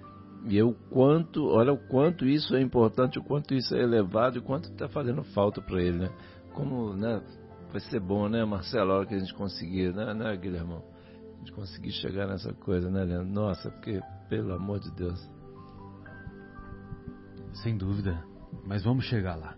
E 0.45 0.57
eu 0.57 0.75
quanto, 0.89 1.45
olha 1.47 1.73
o 1.73 1.77
quanto 1.77 2.25
isso 2.25 2.55
é 2.55 2.61
importante, 2.61 3.19
o 3.19 3.23
quanto 3.23 3.53
isso 3.53 3.75
é 3.75 3.81
elevado, 3.81 4.39
o 4.39 4.41
quanto 4.41 4.69
está 4.69 4.87
fazendo 4.87 5.23
falta 5.23 5.61
para 5.61 5.81
ele, 5.81 5.97
né? 5.99 6.09
Como, 6.53 6.93
né, 6.93 7.21
vai 7.71 7.81
ser 7.81 7.99
bom, 7.99 8.29
né, 8.29 8.43
Marcelo, 8.45 8.91
a 8.91 8.95
hora 8.97 9.05
que 9.05 9.15
a 9.15 9.19
gente 9.19 9.33
conseguir, 9.33 9.93
né, 9.93 10.13
né? 10.13 10.29
A 10.29 10.35
gente 11.39 11.51
conseguir 11.51 11.91
chegar 11.91 12.27
nessa 12.27 12.53
coisa, 12.53 12.89
né, 12.89 13.03
Leandro? 13.03 13.31
Nossa, 13.31 13.69
porque 13.69 14.01
Pelo 14.29 14.53
amor 14.53 14.79
de 14.79 14.91
Deus. 14.91 15.19
Sem 17.63 17.77
dúvida. 17.77 18.23
Mas 18.65 18.83
vamos 18.83 19.05
chegar 19.05 19.35
lá. 19.35 19.55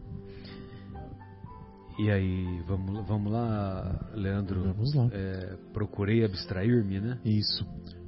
E 1.99 2.09
aí, 2.09 2.61
vamos, 2.65 3.05
vamos 3.05 3.29
lá, 3.29 4.09
Leandro? 4.13 4.63
Vamos 4.73 4.93
lá. 4.93 5.09
É, 5.11 5.57
procurei 5.73 6.23
abstrair-me, 6.23 6.97
né? 7.01 7.17
Isso. 7.25 7.67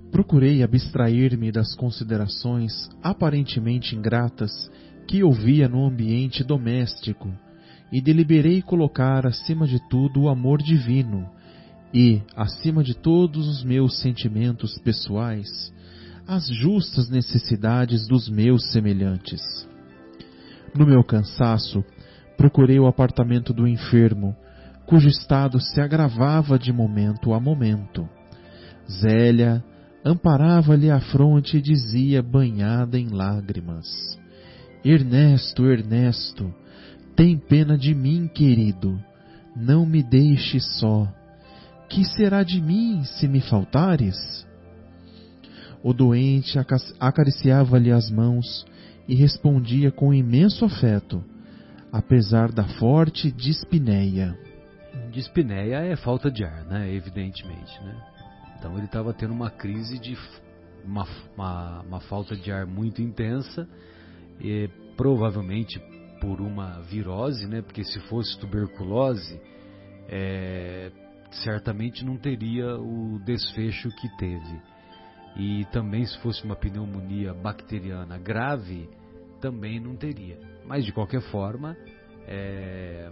Procurei 0.10 0.64
abstrair-me 0.64 1.52
das 1.52 1.76
considerações 1.76 2.90
aparentemente 3.04 3.94
ingratas 3.94 4.50
que 5.06 5.22
ouvia 5.22 5.68
no 5.68 5.86
ambiente 5.86 6.42
doméstico 6.42 7.38
e 7.92 8.00
deliberei 8.00 8.62
colocar 8.62 9.28
acima 9.28 9.68
de 9.68 9.78
tudo 9.90 10.22
o 10.22 10.30
amor 10.30 10.60
divino 10.62 11.30
e, 11.94 12.22
acima 12.34 12.86
de 12.86 12.94
todos 12.94 13.46
os 13.46 13.62
meus 13.62 14.00
sentimentos 14.00 14.78
pessoais, 14.78 15.74
as 16.26 16.48
justas 16.48 17.10
necessidades 17.10 18.08
dos 18.08 18.30
meus 18.30 18.72
semelhantes. 18.72 19.42
No 20.74 20.86
meu 20.86 21.04
cansaço, 21.04 21.84
procurei 22.42 22.80
o 22.80 22.88
apartamento 22.88 23.54
do 23.54 23.68
enfermo, 23.68 24.36
cujo 24.88 25.08
estado 25.08 25.62
se 25.62 25.80
agravava 25.80 26.58
de 26.58 26.74
momento 26.74 27.36
a 27.36 27.40
momento. 27.40 28.10
Zélia 28.90 29.64
amparava-lhe 30.04 30.90
a 30.90 31.00
fronte 31.00 31.58
e 31.58 31.62
dizia, 31.62 32.24
banhada 32.24 32.98
em 32.98 33.10
lágrimas: 33.10 33.86
Ernesto, 34.84 35.68
Ernesto, 35.68 36.52
tem 37.16 37.38
pena 37.38 37.78
de 37.78 37.94
mim, 37.94 38.28
querido, 38.28 39.00
não 39.56 39.86
me 39.86 40.02
deixe 40.02 40.60
só. 40.60 41.08
Que 41.88 42.04
será 42.04 42.42
de 42.42 42.60
mim 42.60 43.04
se 43.04 43.28
me 43.28 43.40
faltares? 43.40 44.18
O 45.84 45.94
doente 45.94 46.58
acariciava-lhe 47.00 47.92
as 47.92 48.10
mãos 48.10 48.66
e 49.08 49.14
respondia 49.14 49.92
com 49.92 50.12
imenso 50.12 50.66
afeto, 50.66 51.24
apesar 51.92 52.52
da 52.52 52.64
forte 52.80 53.32
dispneia. 53.32 54.38
Dispneia 55.12 55.78
é 55.78 55.96
falta 55.96 56.32
de 56.32 56.44
ar, 56.44 56.66
né? 56.66 56.94
Evidentemente, 56.94 57.84
né? 57.84 58.02
Então 58.58 58.76
ele 58.78 58.86
estava 58.86 59.14
tendo 59.14 59.34
uma 59.34 59.50
crise 59.50 60.00
de 60.00 60.18
uma, 60.86 61.06
uma, 61.36 61.82
uma, 61.82 62.00
falta 62.02 62.36
de 62.36 62.52
ar 62.52 62.66
muito 62.66 63.02
intensa, 63.02 63.68
e 64.40 64.70
provavelmente 64.96 65.80
por 66.20 66.40
uma 66.40 66.82
virose, 66.82 67.48
né? 67.48 67.62
Porque 67.62 67.84
se 67.84 68.00
fosse 68.02 68.40
tuberculose, 68.40 69.42
é, 70.08 70.92
certamente 71.44 72.06
não 72.06 72.18
teria 72.18 72.76
o 72.78 73.20
desfecho 73.26 73.90
que 73.90 74.18
teve. 74.18 74.62
E 75.36 75.66
também 75.72 76.06
se 76.06 76.18
fosse 76.20 76.44
uma 76.44 76.56
pneumonia 76.56 77.34
bacteriana 77.34 78.18
grave, 78.18 78.90
também 79.40 79.80
não 79.80 79.96
teria. 79.96 80.51
Mas 80.66 80.86
de 80.86 80.92
qualquer 80.92 81.22
forma, 81.22 81.76
é, 82.28 83.10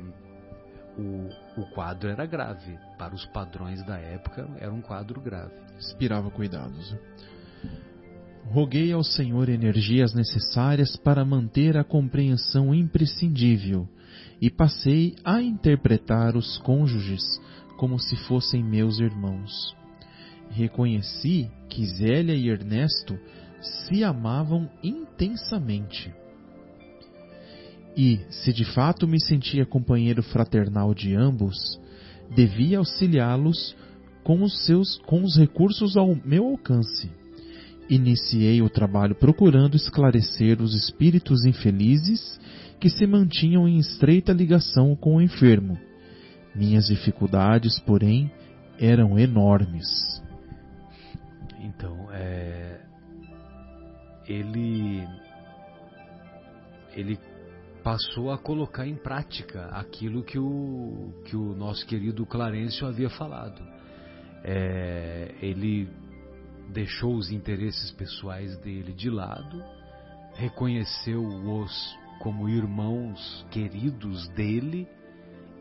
o, 0.97 1.61
o 1.61 1.65
quadro 1.71 2.09
era 2.09 2.25
grave. 2.25 2.77
Para 2.97 3.15
os 3.15 3.25
padrões 3.27 3.83
da 3.85 3.97
época, 3.97 4.47
era 4.59 4.71
um 4.71 4.81
quadro 4.81 5.21
grave. 5.21 5.53
Inspirava 5.77 6.29
cuidados. 6.29 6.95
Roguei 8.45 8.91
ao 8.91 9.03
Senhor 9.03 9.47
energias 9.47 10.13
necessárias 10.13 10.95
para 10.97 11.23
manter 11.23 11.77
a 11.77 11.83
compreensão 11.83 12.73
imprescindível 12.73 13.87
e 14.41 14.49
passei 14.49 15.15
a 15.23 15.41
interpretar 15.41 16.35
os 16.35 16.57
cônjuges 16.59 17.23
como 17.77 17.99
se 17.99 18.15
fossem 18.27 18.63
meus 18.63 18.99
irmãos. 18.99 19.75
Reconheci 20.49 21.49
que 21.69 21.85
Zélia 21.85 22.33
e 22.33 22.49
Ernesto 22.49 23.17
se 23.61 24.03
amavam 24.03 24.69
intensamente. 24.81 26.11
E, 27.95 28.19
se 28.29 28.53
de 28.53 28.65
fato 28.65 29.07
me 29.07 29.19
sentia 29.21 29.65
companheiro 29.65 30.23
fraternal 30.23 30.93
de 30.93 31.15
ambos, 31.15 31.55
devia 32.33 32.77
auxiliá-los 32.77 33.75
com 34.23 34.43
os 34.43 34.65
seus 34.65 34.97
com 35.05 35.23
os 35.23 35.37
recursos 35.37 35.97
ao 35.97 36.15
meu 36.23 36.45
alcance. 36.45 37.11
Iniciei 37.89 38.61
o 38.61 38.69
trabalho 38.69 39.15
procurando 39.15 39.75
esclarecer 39.75 40.61
os 40.61 40.75
espíritos 40.75 41.43
infelizes 41.45 42.39
que 42.79 42.89
se 42.89 43.07
mantinham 43.07 43.67
em 43.67 43.77
estreita 43.77 44.31
ligação 44.31 44.95
com 44.95 45.15
o 45.15 45.21
enfermo. 45.21 45.77
Minhas 46.55 46.87
dificuldades, 46.87 47.79
porém, 47.79 48.31
eram 48.79 49.17
enormes. 49.17 50.21
Então, 51.59 52.07
é, 52.11 52.79
ele 54.27 55.03
ele 56.95 57.17
passou 57.89 58.31
a 58.31 58.37
colocar 58.37 58.85
em 58.85 58.95
prática 58.95 59.65
aquilo 59.69 60.21
que 60.21 60.37
o, 60.37 61.11
que 61.25 61.35
o 61.35 61.55
nosso 61.55 61.83
querido 61.87 62.23
Clarencio 62.23 62.85
havia 62.85 63.09
falado. 63.09 63.59
É, 64.43 65.33
ele 65.41 65.89
deixou 66.71 67.15
os 67.15 67.31
interesses 67.31 67.89
pessoais 67.89 68.55
dele 68.59 68.93
de 68.93 69.09
lado, 69.09 69.63
reconheceu-os 70.35 71.97
como 72.19 72.47
irmãos 72.47 73.43
queridos 73.49 74.29
dele 74.35 74.87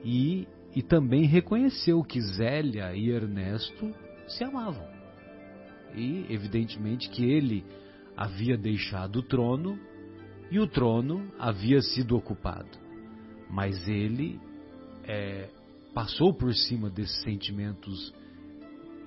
e, 0.04 0.46
e 0.76 0.82
também 0.82 1.24
reconheceu 1.24 2.04
que 2.04 2.20
Zélia 2.20 2.94
e 2.94 3.08
Ernesto 3.08 3.94
se 4.26 4.44
amavam. 4.44 4.86
E, 5.94 6.26
evidentemente, 6.28 7.08
que 7.08 7.24
ele 7.24 7.64
havia 8.14 8.58
deixado 8.58 9.20
o 9.20 9.22
trono 9.22 9.80
e 10.50 10.58
o 10.58 10.66
trono 10.66 11.30
havia 11.38 11.80
sido 11.80 12.16
ocupado. 12.16 12.78
Mas 13.50 13.88
ele 13.88 14.40
é, 15.04 15.48
passou 15.94 16.32
por 16.32 16.54
cima 16.54 16.90
desses 16.90 17.22
sentimentos 17.22 18.12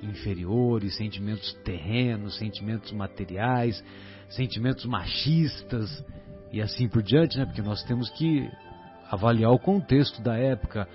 inferiores, 0.02 0.96
sentimentos 0.98 1.54
terrenos, 1.64 2.38
sentimentos 2.38 2.92
materiais, 2.92 3.84
sentimentos 4.30 4.86
machistas 4.86 6.04
e 6.52 6.62
assim 6.62 6.88
por 6.88 7.04
diante, 7.04 7.38
né? 7.38 7.46
Porque 7.46 7.62
nós 7.62 7.84
temos 7.84 8.10
que 8.12 8.50
avaliar 9.10 9.52
o 9.52 9.60
contexto 9.60 10.22
da 10.22 10.36
época. 10.36 10.88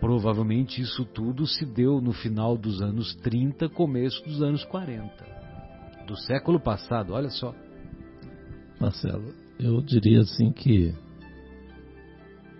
Provavelmente 0.00 0.80
isso 0.80 1.04
tudo 1.04 1.46
se 1.46 1.64
deu 1.64 2.00
no 2.00 2.12
final 2.12 2.56
dos 2.56 2.82
anos 2.82 3.14
30, 3.16 3.68
começo 3.68 4.22
dos 4.24 4.42
anos 4.42 4.64
40, 4.64 5.12
do 6.06 6.16
século 6.16 6.60
passado, 6.60 7.12
olha 7.12 7.30
só. 7.30 7.54
Marcelo, 8.80 9.43
eu 9.58 9.80
diria 9.80 10.20
assim 10.20 10.52
que 10.52 10.94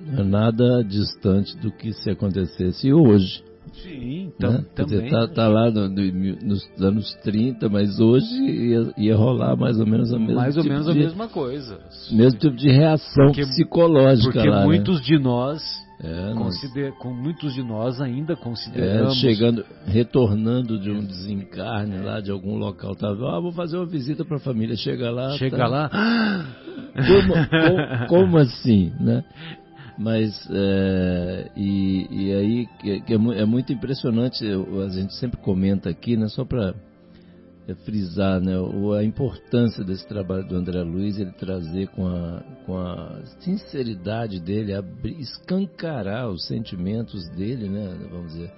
não 0.01 0.21
é 0.21 0.25
nada 0.25 0.83
distante 0.85 1.57
do 1.59 1.71
que 1.71 1.93
se 1.93 2.11
acontecesse 2.11 2.93
hoje. 2.93 3.43
Sim, 3.73 4.33
então, 4.37 4.53
né? 4.53 4.65
também. 4.75 5.05
Está 5.07 5.27
tá 5.27 5.49
lá 5.49 5.71
no, 5.71 5.89
no, 5.89 6.37
nos 6.43 6.63
anos 6.79 7.13
30, 7.23 7.69
mas 7.69 7.99
hoje 7.99 8.27
ia, 8.35 8.93
ia, 8.97 9.17
rolar 9.17 9.57
mais 9.57 9.81
ou 9.81 9.87
menos 9.87 10.13
a 10.13 10.19
mesma 10.19 10.35
Mais 10.35 10.55
tipo 10.55 10.67
ou 10.67 10.73
menos 10.73 10.87
de, 10.87 10.93
a 10.93 10.95
mesma 10.95 11.29
coisa. 11.29 11.81
Mesmo 12.13 12.39
tipo 12.39 12.55
de 12.55 12.69
reação 12.69 13.27
porque, 13.27 13.43
psicológica 13.43 14.33
porque 14.33 14.49
lá. 14.49 14.57
Porque 14.59 14.67
muitos 14.69 14.99
né? 15.01 15.07
de 15.07 15.19
nós 15.19 15.63
é, 16.05 16.35
consider, 16.35 16.93
com 16.99 17.15
muitos 17.15 17.55
de 17.55 17.63
nós 17.63 17.99
ainda 17.99 18.37
consideramos. 18.37 19.17
É, 19.17 19.21
chegando, 19.21 19.65
retornando 19.87 20.79
de 20.79 20.91
um 20.91 21.03
desencarne 21.03 21.97
lá 21.99 22.21
de 22.21 22.31
algum 22.31 22.57
local, 22.59 22.95
tá? 22.95 23.09
Ah, 23.09 23.41
vou 23.41 23.53
fazer 23.53 23.79
uma 23.79 23.87
visita 23.87 24.23
para 24.23 24.37
a 24.37 24.41
família. 24.41 24.77
Chega 24.77 25.11
lá. 25.11 25.31
Chega 25.39 25.57
tá, 25.57 25.67
lá. 25.67 25.91
Como, 26.95 28.07
como, 28.09 28.39
assim, 28.39 28.93
né? 29.01 29.25
Mas 29.99 30.49
é, 30.49 31.51
e, 31.57 32.07
e, 32.09 32.33
aí 32.33 32.69
é, 32.85 33.43
é, 33.43 33.45
muito 33.45 33.73
impressionante. 33.73 34.45
A 34.47 34.89
gente 34.91 35.13
sempre 35.15 35.41
comenta 35.41 35.91
aqui, 35.91 36.17
né? 36.17 36.29
Só 36.29 36.45
para 36.45 36.73
é 37.67 37.75
frisar 37.75 38.41
né, 38.41 38.53
a 38.99 39.03
importância 39.03 39.83
desse 39.83 40.07
trabalho 40.07 40.47
do 40.47 40.55
André 40.55 40.83
Luiz, 40.83 41.19
ele 41.19 41.33
trazer 41.33 41.89
com 41.89 42.07
a, 42.07 42.43
com 42.67 42.77
a 42.77 43.23
sinceridade 43.41 44.39
dele, 44.39 44.75
abrir, 44.75 45.19
escancarar 45.19 46.29
os 46.29 46.47
sentimentos 46.47 47.27
dele, 47.31 47.69
né, 47.69 47.97
vamos 48.11 48.33
dizer. 48.33 48.53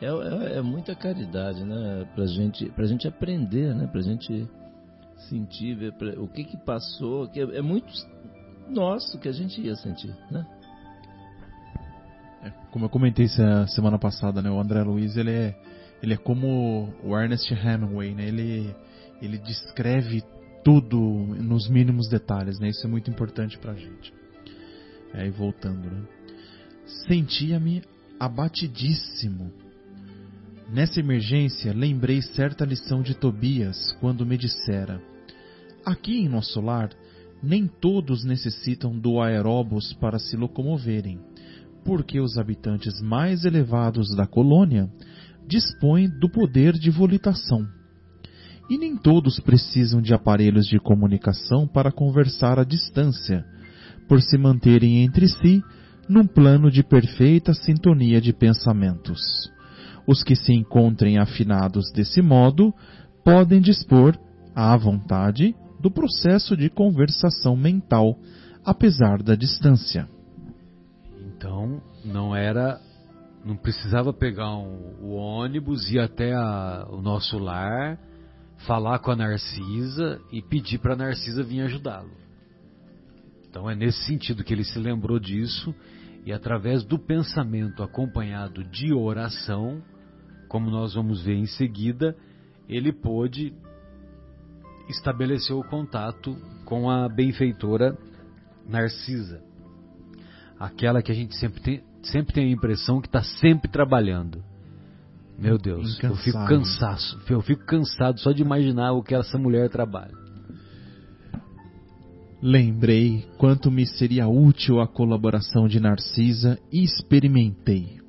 É, 0.00 0.06
é, 0.06 0.58
é 0.58 0.62
muita 0.62 0.94
caridade, 0.94 1.64
né, 1.64 2.06
pra 2.14 2.26
gente, 2.26 2.66
pra 2.70 2.86
gente 2.86 3.08
aprender, 3.08 3.74
né, 3.74 3.86
pra 3.86 4.00
gente 4.00 4.48
sentir, 5.28 5.74
ver 5.74 5.92
pra, 5.94 6.20
o 6.20 6.28
que 6.28 6.44
que 6.44 6.56
passou, 6.56 7.28
que 7.28 7.40
é, 7.40 7.56
é 7.56 7.62
muito 7.62 7.92
nosso 8.68 9.18
que 9.18 9.28
a 9.28 9.32
gente 9.32 9.60
ia 9.60 9.74
sentir, 9.74 10.14
né. 10.30 10.46
É, 12.44 12.50
como 12.70 12.84
eu 12.84 12.88
comentei 12.88 13.26
semana 13.68 13.98
passada, 13.98 14.40
né, 14.40 14.48
o 14.48 14.60
André 14.60 14.82
Luiz, 14.84 15.16
ele 15.16 15.32
é 15.32 15.71
ele 16.02 16.14
é 16.14 16.16
como 16.16 16.92
o 17.04 17.16
Ernest 17.16 17.52
Hemingway, 17.54 18.14
né? 18.14 18.26
Ele, 18.26 18.74
ele 19.20 19.38
descreve 19.38 20.22
tudo 20.64 20.98
nos 20.98 21.68
mínimos 21.68 22.08
detalhes, 22.08 22.58
né? 22.58 22.68
Isso 22.68 22.84
é 22.86 22.90
muito 22.90 23.08
importante 23.08 23.56
pra 23.58 23.74
gente. 23.74 24.12
É, 25.14 25.26
e 25.26 25.30
voltando, 25.30 25.88
né? 25.88 26.02
Sentia-me 27.06 27.82
abatidíssimo. 28.18 29.52
Nessa 30.72 31.00
emergência, 31.00 31.72
lembrei 31.72 32.20
certa 32.22 32.64
lição 32.64 33.02
de 33.02 33.14
Tobias 33.14 33.92
quando 34.00 34.26
me 34.26 34.36
dissera: 34.36 35.00
Aqui 35.84 36.18
em 36.18 36.28
nosso 36.28 36.60
lar, 36.60 36.90
nem 37.42 37.68
todos 37.68 38.24
necessitam 38.24 38.98
do 38.98 39.20
aeróbus 39.20 39.92
para 39.94 40.18
se 40.18 40.36
locomoverem, 40.36 41.20
porque 41.84 42.18
os 42.20 42.38
habitantes 42.38 43.00
mais 43.00 43.44
elevados 43.44 44.14
da 44.16 44.26
colônia 44.26 44.88
dispõem 45.46 46.08
do 46.08 46.28
poder 46.28 46.72
de 46.74 46.90
volitação. 46.90 47.66
E 48.70 48.78
nem 48.78 48.96
todos 48.96 49.40
precisam 49.40 50.00
de 50.00 50.14
aparelhos 50.14 50.66
de 50.66 50.78
comunicação 50.78 51.66
para 51.66 51.92
conversar 51.92 52.58
à 52.58 52.64
distância, 52.64 53.44
por 54.08 54.20
se 54.20 54.38
manterem 54.38 55.02
entre 55.02 55.28
si 55.28 55.62
num 56.08 56.26
plano 56.26 56.70
de 56.70 56.82
perfeita 56.82 57.54
sintonia 57.54 58.20
de 58.20 58.32
pensamentos. 58.32 59.20
Os 60.06 60.22
que 60.22 60.34
se 60.34 60.52
encontrem 60.52 61.18
afinados 61.18 61.90
desse 61.92 62.20
modo 62.20 62.74
podem 63.24 63.60
dispor, 63.60 64.16
à 64.54 64.76
vontade, 64.76 65.54
do 65.80 65.90
processo 65.90 66.56
de 66.56 66.68
conversação 66.68 67.56
mental, 67.56 68.16
apesar 68.64 69.22
da 69.22 69.34
distância. 69.34 70.08
Então, 71.18 71.82
não 72.04 72.34
era. 72.34 72.80
Não 73.44 73.56
precisava 73.56 74.12
pegar 74.12 74.56
um, 74.56 74.96
o 75.00 75.14
ônibus, 75.14 75.90
ir 75.90 75.98
até 75.98 76.32
a, 76.32 76.86
o 76.90 77.02
nosso 77.02 77.38
lar, 77.38 77.98
falar 78.66 79.00
com 79.00 79.10
a 79.10 79.16
Narcisa 79.16 80.20
e 80.30 80.40
pedir 80.40 80.78
para 80.78 80.94
a 80.94 80.96
Narcisa 80.96 81.42
vir 81.42 81.62
ajudá-lo. 81.62 82.10
Então 83.48 83.68
é 83.68 83.74
nesse 83.74 84.04
sentido 84.04 84.44
que 84.44 84.52
ele 84.54 84.64
se 84.64 84.78
lembrou 84.78 85.18
disso 85.18 85.74
e 86.24 86.32
através 86.32 86.84
do 86.84 86.98
pensamento 86.98 87.82
acompanhado 87.82 88.62
de 88.64 88.94
oração, 88.94 89.82
como 90.48 90.70
nós 90.70 90.94
vamos 90.94 91.22
ver 91.22 91.34
em 91.34 91.46
seguida, 91.46 92.16
ele 92.68 92.92
pôde 92.92 93.52
estabeleceu 94.88 95.58
o 95.58 95.64
contato 95.64 96.36
com 96.64 96.90
a 96.90 97.08
benfeitora 97.08 97.96
Narcisa. 98.66 99.42
Aquela 100.58 101.02
que 101.02 101.10
a 101.10 101.14
gente 101.14 101.36
sempre 101.36 101.60
tem, 101.60 101.84
sempre 102.02 102.34
tem 102.34 102.48
a 102.48 102.52
impressão 102.52 103.00
que 103.00 103.08
está 103.08 103.22
sempre 103.22 103.70
trabalhando. 103.70 104.42
Meu 105.38 105.58
Deus, 105.58 105.98
eu 106.02 106.14
fico 106.16 106.44
cansaço, 106.46 107.18
eu 107.28 107.40
fico 107.40 107.64
cansado 107.64 108.20
só 108.20 108.32
de 108.32 108.42
imaginar 108.42 108.92
o 108.92 109.02
que 109.02 109.14
essa 109.14 109.38
mulher 109.38 109.68
trabalha. 109.70 110.12
Lembrei 112.40 113.26
quanto 113.38 113.70
me 113.70 113.86
seria 113.86 114.28
útil 114.28 114.80
a 114.80 114.86
colaboração 114.86 115.68
de 115.68 115.78
Narcisa 115.78 116.58
e 116.72 116.82
experimentei. 116.82 118.00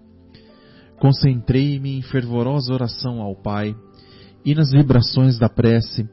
Concentrei-me 0.99 1.97
em 1.97 2.01
fervorosa 2.01 2.73
oração 2.73 3.21
ao 3.21 3.35
Pai 3.35 3.75
e 4.43 4.55
nas 4.55 4.71
vibrações 4.71 5.37
da 5.37 5.49
prece 5.49 6.07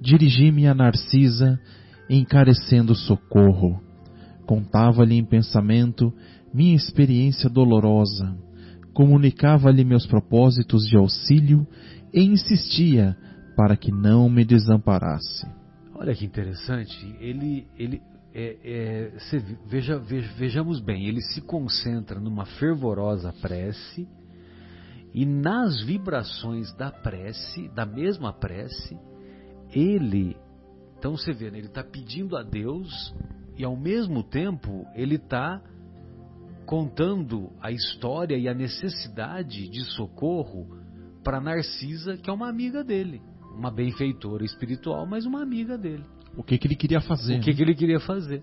dirigi-me 0.00 0.66
a 0.66 0.74
Narcisa, 0.74 1.58
encarecendo 2.08 2.94
socorro. 2.94 3.80
Contava-lhe 4.46 5.14
em 5.14 5.24
pensamento 5.24 6.12
minha 6.52 6.76
experiência 6.76 7.50
dolorosa, 7.50 8.36
comunicava-lhe 8.92 9.84
meus 9.84 10.06
propósitos 10.06 10.86
de 10.86 10.96
auxílio 10.96 11.66
e 12.12 12.22
insistia 12.22 13.16
para 13.56 13.76
que 13.76 13.90
não 13.90 14.28
me 14.28 14.44
desamparasse. 14.44 15.46
Olha 15.94 16.14
que 16.14 16.24
interessante, 16.24 17.16
ele, 17.20 17.66
ele 17.76 18.00
é, 18.32 18.56
é, 18.64 19.12
veja, 19.66 19.98
veja, 19.98 20.32
vejamos 20.36 20.80
bem, 20.80 21.06
ele 21.06 21.20
se 21.20 21.40
concentra 21.40 22.20
numa 22.20 22.44
fervorosa 22.44 23.32
prece 23.40 24.08
e 25.12 25.24
nas 25.24 25.82
vibrações 25.84 26.72
da 26.74 26.90
prece, 26.90 27.68
da 27.68 27.86
mesma 27.86 28.32
prece, 28.32 28.98
ele, 29.72 30.36
então 30.98 31.16
você 31.16 31.32
vê, 31.32 31.50
né, 31.50 31.58
ele 31.58 31.68
está 31.68 31.84
pedindo 31.84 32.36
a 32.36 32.42
Deus 32.42 33.14
e 33.56 33.64
ao 33.64 33.76
mesmo 33.76 34.22
tempo 34.22 34.86
ele 34.94 35.16
está 35.16 35.62
contando 36.66 37.52
a 37.60 37.70
história 37.70 38.36
e 38.36 38.48
a 38.48 38.54
necessidade 38.54 39.68
de 39.68 39.84
socorro 39.90 40.66
para 41.22 41.40
Narcisa, 41.40 42.16
que 42.16 42.28
é 42.28 42.32
uma 42.32 42.48
amiga 42.48 42.82
dele, 42.82 43.22
uma 43.54 43.70
benfeitora 43.70 44.44
espiritual, 44.44 45.06
mas 45.06 45.24
uma 45.24 45.42
amiga 45.42 45.78
dele. 45.78 46.04
O 46.36 46.42
que, 46.42 46.58
que 46.58 46.66
ele 46.66 46.76
queria 46.76 47.00
fazer? 47.00 47.38
O 47.38 47.40
que, 47.40 47.50
né? 47.50 47.56
que 47.56 47.62
ele 47.62 47.74
queria 47.74 48.00
fazer? 48.00 48.42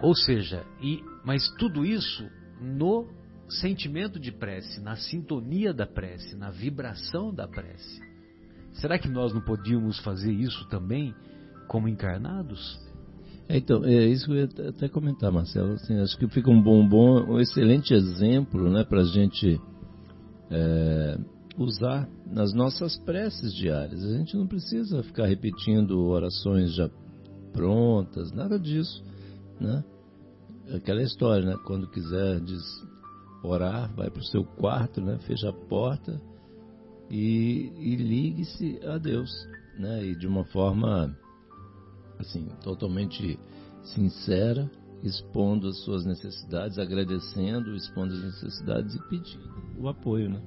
Ou 0.00 0.14
seja, 0.14 0.64
e, 0.80 1.02
mas 1.24 1.48
tudo 1.58 1.84
isso 1.84 2.28
no 2.60 3.08
sentimento 3.48 4.18
de 4.18 4.32
prece, 4.32 4.80
na 4.80 4.96
sintonia 4.96 5.72
da 5.72 5.86
prece, 5.86 6.36
na 6.36 6.50
vibração 6.50 7.34
da 7.34 7.46
prece. 7.46 8.00
Será 8.74 8.98
que 8.98 9.08
nós 9.08 9.32
não 9.32 9.40
podíamos 9.40 9.98
fazer 10.00 10.32
isso 10.32 10.68
também 10.68 11.14
como 11.68 11.88
encarnados? 11.88 12.83
É, 13.48 13.58
então, 13.58 13.84
é 13.84 14.06
isso 14.06 14.26
que 14.26 14.32
eu 14.32 14.36
ia 14.36 14.68
até 14.68 14.88
comentar, 14.88 15.30
Marcelo. 15.30 15.74
Assim, 15.74 15.98
acho 15.98 16.16
que 16.18 16.26
fica 16.28 16.50
um 16.50 16.62
bom, 16.62 16.86
bom, 16.88 17.34
um 17.34 17.40
excelente 17.40 17.92
exemplo 17.92 18.70
né, 18.70 18.84
para 18.84 19.02
a 19.02 19.04
gente 19.04 19.60
é, 20.50 21.18
usar 21.58 22.08
nas 22.26 22.54
nossas 22.54 22.96
preces 22.98 23.54
diárias. 23.54 24.02
A 24.02 24.16
gente 24.16 24.36
não 24.36 24.46
precisa 24.46 25.02
ficar 25.02 25.26
repetindo 25.26 26.06
orações 26.06 26.74
já 26.74 26.88
prontas, 27.52 28.32
nada 28.32 28.58
disso. 28.58 29.04
Né? 29.60 29.84
Aquela 30.74 31.02
história, 31.02 31.44
né? 31.44 31.56
quando 31.66 31.90
quiser 31.90 32.40
diz, 32.40 32.62
orar, 33.42 33.94
vai 33.94 34.10
para 34.10 34.20
o 34.20 34.26
seu 34.26 34.44
quarto, 34.44 35.02
né? 35.02 35.18
fecha 35.26 35.50
a 35.50 35.52
porta 35.52 36.18
e, 37.10 37.70
e 37.78 37.96
ligue-se 37.96 38.80
a 38.86 38.98
Deus, 38.98 39.30
né? 39.78 40.04
E 40.04 40.16
de 40.16 40.26
uma 40.26 40.44
forma 40.46 41.14
assim 42.18 42.48
totalmente 42.62 43.38
sincera, 43.82 44.70
expondo 45.02 45.68
as 45.68 45.78
suas 45.84 46.04
necessidades, 46.04 46.78
agradecendo, 46.78 47.74
expondo 47.74 48.14
as 48.14 48.22
necessidades 48.22 48.94
e 48.94 49.08
pedindo 49.08 49.54
o 49.78 49.88
apoio, 49.88 50.30
né? 50.30 50.40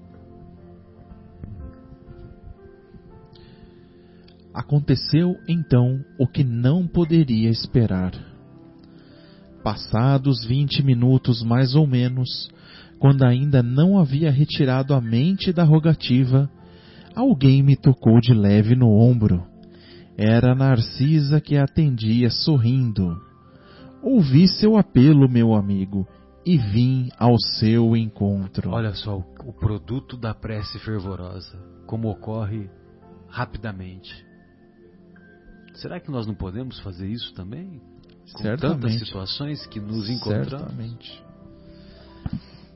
Aconteceu 4.54 5.36
então 5.48 6.04
o 6.20 6.26
que 6.26 6.44
não 6.44 6.88
poderia 6.88 7.50
esperar. 7.50 8.12
Passados 9.64 10.44
vinte 10.48 10.82
minutos 10.82 11.44
mais 11.44 11.76
ou 11.76 11.86
menos, 11.86 12.50
quando 12.98 13.24
ainda 13.24 13.62
não 13.62 14.00
havia 14.00 14.32
retirado 14.32 14.96
a 14.96 15.02
mente 15.02 15.54
da 15.54 15.64
rogativa, 15.64 16.50
alguém 17.16 17.62
me 17.62 17.76
tocou 17.76 18.20
de 18.20 18.34
leve 18.34 18.76
no 18.76 18.90
ombro. 18.90 19.46
Era 20.18 20.56
Narcisa 20.56 21.40
que 21.40 21.56
atendia 21.56 22.32
sorrindo. 22.32 23.22
Ouvi 24.02 24.48
seu 24.48 24.76
apelo, 24.76 25.30
meu 25.30 25.54
amigo, 25.54 26.08
e 26.44 26.58
vim 26.58 27.10
ao 27.20 27.38
seu 27.38 27.96
encontro. 27.96 28.72
Olha 28.72 28.96
só 28.96 29.18
o 29.18 29.54
produto 29.54 30.18
da 30.18 30.34
prece 30.34 30.80
fervorosa, 30.80 31.60
como 31.86 32.10
ocorre 32.10 32.68
rapidamente. 33.30 34.26
Será 35.76 36.00
que 36.00 36.10
nós 36.10 36.26
não 36.26 36.34
podemos 36.34 36.80
fazer 36.80 37.08
isso 37.08 37.32
também? 37.36 37.80
Com 38.34 38.42
Certamente. 38.42 38.82
tantas 38.82 39.00
situações 39.00 39.68
que 39.68 39.80
nos 39.80 40.10
encontramos. 40.10 40.50
Certamente. 40.50 41.24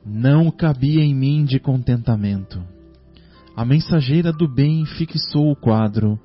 Não 0.06 0.48
cabia 0.52 1.02
em 1.02 1.14
mim 1.14 1.44
de 1.44 1.58
contentamento. 1.58 2.62
A 3.56 3.64
mensageira 3.64 4.32
do 4.32 4.48
bem 4.48 4.86
fixou 4.86 5.50
o 5.50 5.56
quadro, 5.56 6.20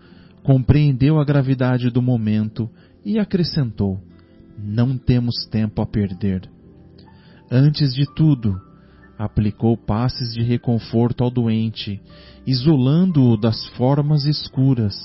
compreendeu 0.48 1.20
a 1.20 1.26
gravidade 1.26 1.90
do 1.90 2.02
momento 2.02 2.70
e 3.04 3.20
acrescentou: 3.20 4.00
Não 4.58 4.98
temos 4.98 5.46
tempo 5.52 5.82
a 5.82 5.86
perder. 5.86 6.50
Antes 7.52 7.94
de 7.94 8.06
tudo, 8.16 8.58
aplicou 9.20 9.76
passes 9.76 10.34
de 10.34 10.42
reconforto 10.42 11.22
ao 11.22 11.30
doente, 11.30 12.02
isolando-o 12.46 13.36
das 13.36 13.68
formas 13.76 14.24
escuras 14.24 14.96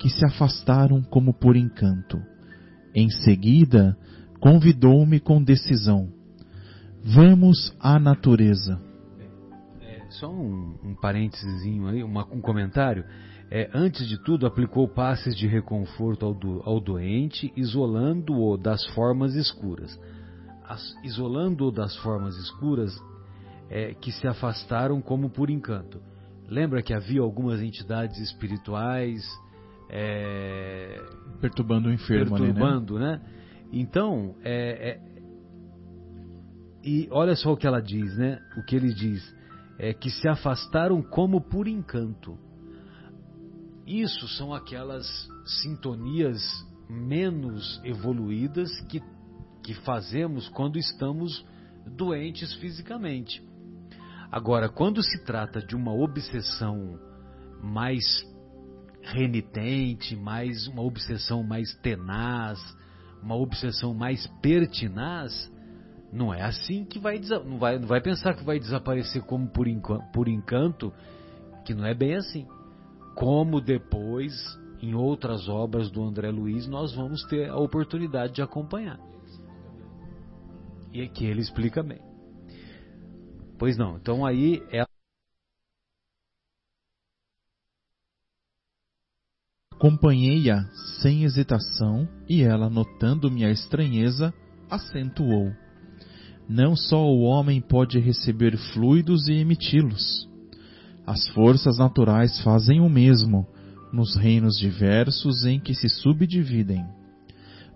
que 0.00 0.10
se 0.10 0.24
afastaram 0.24 1.02
como 1.02 1.32
por 1.32 1.54
encanto. 1.56 2.20
Em 2.92 3.08
seguida, 3.10 3.96
convidou-me 4.40 5.20
com 5.20 5.40
decisão 5.40 6.08
Vamos 7.02 7.74
à 7.80 7.98
natureza. 7.98 8.82
É, 9.80 10.02
só 10.10 10.30
um, 10.30 10.74
um 10.82 10.94
parênteses 10.94 11.62
aí, 11.62 12.02
uma, 12.02 12.26
um 12.26 12.40
comentário. 12.40 13.04
É, 13.50 13.68
antes 13.74 14.06
de 14.06 14.16
tudo, 14.22 14.46
aplicou 14.46 14.86
passes 14.86 15.36
de 15.36 15.46
reconforto 15.48 16.24
ao, 16.24 16.32
do, 16.32 16.62
ao 16.64 16.80
doente, 16.80 17.52
isolando-o 17.56 18.56
das 18.56 18.86
formas 18.94 19.34
escuras. 19.34 19.98
Isolando-o 21.02 21.72
das 21.72 21.96
formas 21.96 22.36
escuras 22.36 22.96
é, 23.68 23.92
que 23.94 24.12
se 24.12 24.28
afastaram 24.28 25.00
como 25.00 25.28
por 25.28 25.50
encanto. 25.50 26.00
Lembra 26.48 26.80
que 26.80 26.94
havia 26.94 27.20
algumas 27.20 27.60
entidades 27.60 28.18
espirituais 28.18 29.24
é, 29.88 31.02
perturbando 31.40 31.88
o 31.88 31.92
enfermo, 31.92 32.36
perturbando, 32.36 32.96
ali, 32.96 33.04
né? 33.04 33.12
né? 33.16 33.22
Então, 33.72 34.36
é, 34.44 34.90
é 34.90 35.10
e 36.82 37.08
olha 37.10 37.36
só 37.36 37.52
o 37.52 37.56
que 37.56 37.66
ela 37.66 37.80
diz, 37.80 38.16
né? 38.16 38.40
O 38.56 38.64
que 38.64 38.74
ele 38.74 38.94
diz 38.94 39.22
é 39.78 39.92
que 39.92 40.10
se 40.10 40.28
afastaram 40.28 41.02
como 41.02 41.40
por 41.40 41.66
encanto. 41.68 42.38
Isso 43.90 44.28
são 44.28 44.54
aquelas 44.54 45.04
sintonias 45.44 46.40
menos 46.88 47.80
evoluídas 47.82 48.70
que, 48.82 49.02
que 49.64 49.74
fazemos 49.74 50.48
quando 50.50 50.78
estamos 50.78 51.44
doentes 51.84 52.54
fisicamente. 52.54 53.42
Agora, 54.30 54.68
quando 54.68 55.02
se 55.02 55.24
trata 55.24 55.60
de 55.60 55.74
uma 55.74 55.92
obsessão 55.92 57.00
mais 57.60 58.04
renitente, 59.02 60.14
mais 60.14 60.68
uma 60.68 60.82
obsessão 60.82 61.42
mais 61.42 61.74
tenaz, 61.82 62.60
uma 63.20 63.34
obsessão 63.34 63.92
mais 63.92 64.24
pertinaz, 64.40 65.50
não 66.12 66.32
é 66.32 66.42
assim 66.42 66.84
que 66.84 67.00
vai 67.00 67.18
não 67.44 67.58
vai 67.58 67.76
não 67.76 67.88
vai 67.88 68.00
pensar 68.00 68.36
que 68.36 68.44
vai 68.44 68.60
desaparecer 68.60 69.22
como 69.22 69.48
por, 69.48 69.66
por 70.12 70.28
encanto, 70.28 70.94
que 71.64 71.74
não 71.74 71.84
é 71.84 71.92
bem 71.92 72.14
assim. 72.14 72.46
Como 73.14 73.60
depois 73.60 74.32
em 74.82 74.94
outras 74.94 75.48
obras 75.48 75.90
do 75.90 76.02
André 76.02 76.30
Luiz 76.30 76.66
nós 76.66 76.94
vamos 76.94 77.22
ter 77.24 77.50
a 77.50 77.56
oportunidade 77.56 78.34
de 78.34 78.42
acompanhar. 78.42 78.98
E 80.92 81.02
aqui 81.02 81.24
ele 81.24 81.40
explica 81.40 81.82
bem. 81.82 82.00
Pois 83.58 83.76
não, 83.76 83.96
então 83.96 84.24
aí 84.24 84.62
é 84.72 84.84
Acompanhei-a 89.80 90.66
sem 91.00 91.24
hesitação 91.24 92.06
e 92.28 92.42
ela, 92.42 92.68
notando 92.68 93.30
minha 93.30 93.50
estranheza, 93.50 94.32
acentuou: 94.68 95.50
Não 96.46 96.76
só 96.76 97.02
o 97.02 97.22
homem 97.22 97.62
pode 97.62 97.98
receber 97.98 98.58
fluidos 98.74 99.26
e 99.26 99.32
emiti-los. 99.32 100.29
As 101.10 101.26
forças 101.30 101.76
naturais 101.76 102.40
fazem 102.40 102.80
o 102.80 102.88
mesmo 102.88 103.44
nos 103.92 104.14
reinos 104.14 104.56
diversos 104.56 105.44
em 105.44 105.58
que 105.58 105.74
se 105.74 105.88
subdividem. 105.88 106.86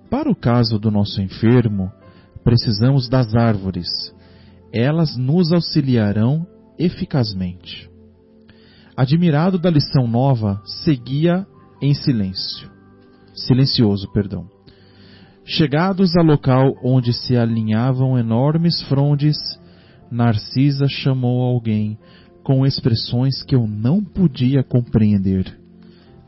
Para 0.08 0.30
o 0.30 0.36
caso 0.36 0.78
do 0.78 0.88
nosso 0.88 1.20
enfermo, 1.20 1.90
precisamos 2.44 3.08
das 3.08 3.34
árvores. 3.34 3.88
Elas 4.72 5.16
nos 5.16 5.52
auxiliarão 5.52 6.46
eficazmente. 6.78 7.90
Admirado 8.96 9.58
da 9.58 9.68
lição 9.68 10.06
nova, 10.06 10.62
seguia 10.84 11.44
em 11.82 11.92
silêncio. 11.92 12.70
Silencioso, 13.34 14.12
perdão. 14.12 14.48
Chegados 15.44 16.16
ao 16.16 16.24
local 16.24 16.72
onde 16.84 17.12
se 17.12 17.36
alinhavam 17.36 18.16
enormes 18.16 18.80
frondes, 18.82 19.36
Narcisa 20.08 20.86
chamou 20.86 21.42
alguém 21.42 21.98
com 22.44 22.64
expressões 22.66 23.42
que 23.42 23.56
eu 23.56 23.66
não 23.66 24.04
podia 24.04 24.62
compreender. 24.62 25.58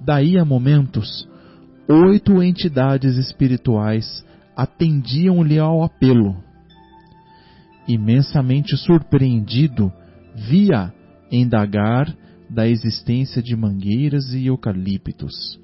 Daí 0.01 0.39
a 0.39 0.45
momentos, 0.45 1.29
oito 1.89 2.43
entidades 2.43 3.17
espirituais 3.17 4.25
atendiam-lhe 4.57 5.59
ao 5.59 5.85
apelo. 5.85 6.35
Imensamente 7.87 8.77
surpreendido, 8.77 9.93
via 10.35 10.93
indagar 11.31 12.13
da 12.49 12.67
existência 12.67 13.43
de 13.43 13.55
mangueiras 13.55 14.33
e 14.33 14.47
eucaliptos. 14.47 15.61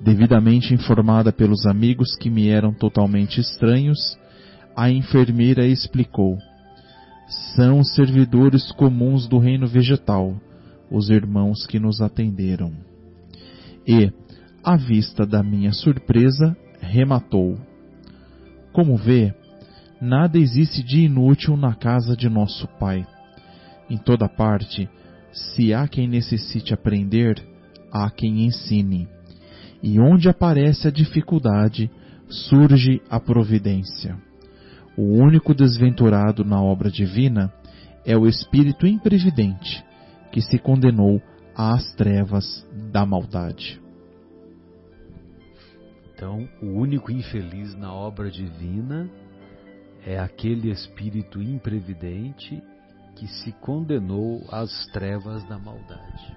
Devidamente 0.00 0.74
informada 0.74 1.32
pelos 1.32 1.66
amigos 1.66 2.16
que 2.16 2.30
me 2.30 2.48
eram 2.48 2.72
totalmente 2.72 3.40
estranhos, 3.40 4.18
a 4.76 4.90
enfermeira 4.90 5.66
explicou: 5.66 6.36
São 7.28 7.84
servidores 7.84 8.72
comuns 8.72 9.28
do 9.28 9.38
reino 9.38 9.66
vegetal, 9.66 10.34
os 10.90 11.10
irmãos 11.10 11.66
que 11.66 11.78
nos 11.78 12.00
atenderam. 12.00 12.72
E, 13.86 14.10
à 14.64 14.76
vista 14.76 15.26
da 15.26 15.42
minha 15.42 15.72
surpresa, 15.72 16.56
rematou: 16.80 17.58
Como 18.72 18.96
vê, 18.96 19.34
nada 20.00 20.38
existe 20.38 20.82
de 20.82 21.00
inútil 21.00 21.54
na 21.54 21.74
casa 21.74 22.16
de 22.16 22.30
nosso 22.30 22.66
Pai. 22.78 23.06
Em 23.90 23.98
toda 23.98 24.26
parte, 24.26 24.88
se 25.32 25.74
há 25.74 25.86
quem 25.86 26.08
necessite 26.08 26.72
aprender, 26.72 27.42
há 27.92 28.10
quem 28.10 28.46
ensine. 28.46 29.06
E 29.82 30.00
onde 30.00 30.30
aparece 30.30 30.88
a 30.88 30.90
dificuldade, 30.90 31.90
surge 32.28 33.02
a 33.10 33.20
providência. 33.20 34.27
O 34.98 35.02
único 35.02 35.54
desventurado 35.54 36.44
na 36.44 36.60
obra 36.60 36.90
divina 36.90 37.52
é 38.04 38.16
o 38.16 38.26
espírito 38.26 38.84
imprevidente, 38.84 39.84
que 40.32 40.42
se 40.42 40.58
condenou 40.58 41.22
às 41.54 41.94
trevas 41.94 42.66
da 42.90 43.06
maldade. 43.06 43.80
Então, 46.12 46.48
o 46.60 46.66
único 46.66 47.12
infeliz 47.12 47.76
na 47.76 47.94
obra 47.94 48.28
divina 48.28 49.08
é 50.04 50.18
aquele 50.18 50.68
espírito 50.68 51.40
imprevidente 51.40 52.60
que 53.14 53.28
se 53.28 53.52
condenou 53.52 54.44
às 54.50 54.84
trevas 54.86 55.44
da 55.44 55.60
maldade. 55.60 56.36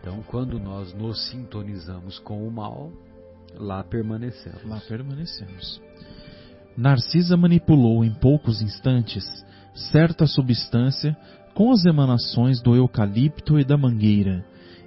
Então, 0.00 0.20
quando 0.26 0.58
nós 0.58 0.92
nos 0.94 1.30
sintonizamos 1.30 2.18
com 2.18 2.44
o 2.44 2.50
mal, 2.50 2.90
lá 3.54 3.84
permanecemos. 3.84 4.64
Lá 4.64 4.80
permanecemos. 4.80 5.80
Narcisa 6.76 7.36
manipulou 7.36 8.04
em 8.04 8.12
poucos 8.12 8.62
instantes 8.62 9.24
certa 9.74 10.26
substância 10.26 11.16
com 11.54 11.70
as 11.70 11.84
emanações 11.84 12.62
do 12.62 12.74
eucalipto 12.74 13.58
e 13.58 13.64
da 13.64 13.76
mangueira, 13.76 14.44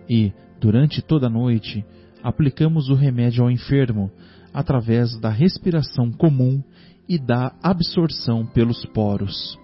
e, 0.10 0.32
durante 0.60 1.02
toda 1.02 1.28
a 1.28 1.30
noite, 1.30 1.86
aplicamos 2.24 2.90
o 2.90 2.96
remédio 2.96 3.44
ao 3.44 3.52
enfermo 3.52 4.12
através 4.54 5.20
da 5.20 5.30
respiração 5.30 6.12
comum 6.12 6.64
e 7.08 7.20
da 7.20 7.54
absorção 7.62 8.46
pelos 8.46 8.84
poros 8.88 9.58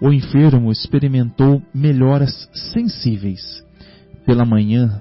o 0.00 0.12
enfermo 0.12 0.70
experimentou 0.70 1.62
melhoras 1.72 2.48
sensíveis. 2.72 3.64
Pela 4.26 4.44
manhã, 4.44 5.00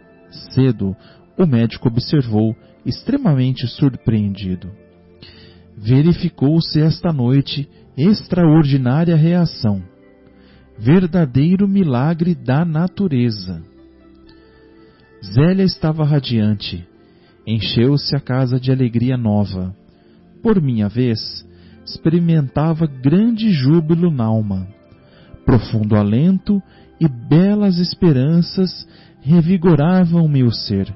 cedo, 0.54 0.96
o 1.38 1.46
médico 1.46 1.88
observou, 1.88 2.56
extremamente 2.86 3.68
surpreendido. 3.68 4.72
Verificou-se 5.78 6.80
esta 6.80 7.12
noite 7.12 7.68
extraordinária 7.98 9.16
reação. 9.16 9.82
Verdadeiro 10.78 11.68
milagre 11.68 12.34
da 12.36 12.66
natureza. 12.66 13.62
Zélia 15.24 15.64
estava 15.64 16.04
radiante. 16.04 16.88
Encheu-se 17.46 18.16
a 18.16 18.20
casa 18.20 18.60
de 18.60 18.72
alegria 18.72 19.18
nova. 19.18 19.76
Por 20.42 20.62
minha 20.62 20.90
vez, 20.90 21.46
experimentava 21.86 22.88
grande 22.88 23.52
júbilo 23.52 24.10
na 24.10 24.26
alma 24.26 24.68
profundo 25.46 25.96
alento 25.96 26.62
e 27.00 27.08
belas 27.08 27.78
esperanças 27.78 28.88
revigoravam 29.22 30.28
meu 30.28 30.52
ser. 30.52 30.94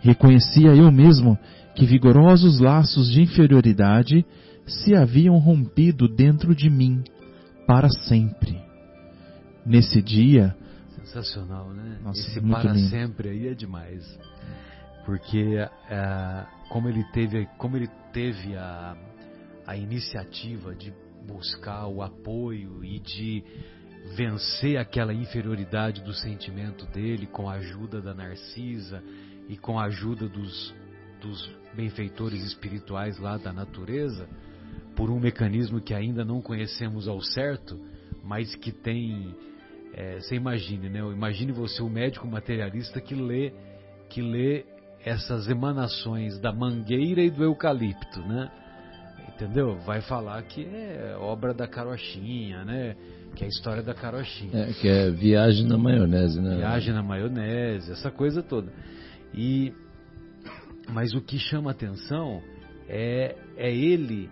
Reconhecia 0.00 0.74
eu 0.74 0.90
mesmo 0.90 1.38
que 1.76 1.84
vigorosos 1.84 2.58
laços 2.58 3.10
de 3.10 3.20
inferioridade 3.20 4.24
se 4.66 4.94
haviam 4.94 5.36
rompido 5.38 6.08
dentro 6.08 6.54
de 6.54 6.70
mim 6.70 7.04
para 7.66 7.88
sempre. 7.88 8.58
Nesse 9.64 10.00
dia. 10.00 10.56
Sensacional, 10.96 11.70
né? 11.70 11.98
Nossa, 12.02 12.20
Esse 12.20 12.40
para 12.40 12.72
lindo. 12.72 12.88
sempre 12.88 13.28
aí 13.28 13.48
é 13.48 13.54
demais. 13.54 14.02
Porque 15.04 15.58
uh, 15.60 16.68
como 16.70 16.88
ele 16.88 17.04
teve, 17.12 17.46
como 17.58 17.76
ele 17.76 17.88
teve 18.12 18.56
a, 18.56 18.96
a 19.66 19.76
iniciativa 19.76 20.74
de 20.74 20.92
buscar 21.26 21.86
o 21.88 22.02
apoio 22.02 22.82
e 22.84 22.98
de 23.00 23.44
vencer 24.16 24.78
aquela 24.78 25.12
inferioridade 25.12 26.02
do 26.02 26.14
sentimento 26.14 26.86
dele 26.86 27.26
com 27.26 27.48
a 27.48 27.54
ajuda 27.54 28.00
da 28.00 28.14
Narcisa 28.14 29.02
e 29.48 29.56
com 29.56 29.78
a 29.78 29.84
ajuda 29.84 30.28
dos, 30.28 30.74
dos 31.20 31.50
benfeitores 31.74 32.42
espirituais 32.42 33.18
lá 33.18 33.36
da 33.36 33.52
natureza, 33.52 34.28
por 34.94 35.10
um 35.10 35.20
mecanismo 35.20 35.80
que 35.80 35.92
ainda 35.92 36.24
não 36.24 36.40
conhecemos 36.40 37.06
ao 37.06 37.20
certo, 37.20 37.78
mas 38.24 38.54
que 38.54 38.72
tem. 38.72 39.34
É, 39.94 40.20
você 40.20 40.34
imagine, 40.34 40.88
né? 40.88 41.00
Imagine 41.00 41.52
você, 41.52 41.82
o 41.82 41.88
médico 41.88 42.26
materialista 42.26 43.00
que 43.00 43.14
lê, 43.14 43.52
que 44.08 44.20
lê 44.20 44.64
essas 45.04 45.48
emanações 45.48 46.38
da 46.40 46.52
mangueira 46.52 47.22
e 47.22 47.30
do 47.30 47.44
eucalipto, 47.44 48.20
né? 48.20 48.50
Entendeu? 49.28 49.76
Vai 49.86 50.00
falar 50.00 50.42
que 50.42 50.64
é 50.64 51.14
obra 51.18 51.52
da 51.52 51.68
carochinha, 51.68 52.64
né? 52.64 52.96
Que 53.34 53.44
é 53.44 53.46
a 53.46 53.48
história 53.48 53.82
da 53.82 53.94
carochinha. 53.94 54.58
É, 54.58 54.72
que 54.72 54.88
é 54.88 55.10
viagem 55.10 55.66
na 55.66 55.76
maionese, 55.76 56.40
né? 56.40 56.56
Viagem 56.56 56.94
na 56.94 57.02
maionese, 57.02 57.92
essa 57.92 58.10
coisa 58.10 58.42
toda. 58.42 58.72
E 59.34 59.74
mas 60.88 61.14
o 61.14 61.20
que 61.20 61.38
chama 61.38 61.70
atenção 61.70 62.42
é, 62.88 63.36
é 63.56 63.74
ele 63.74 64.30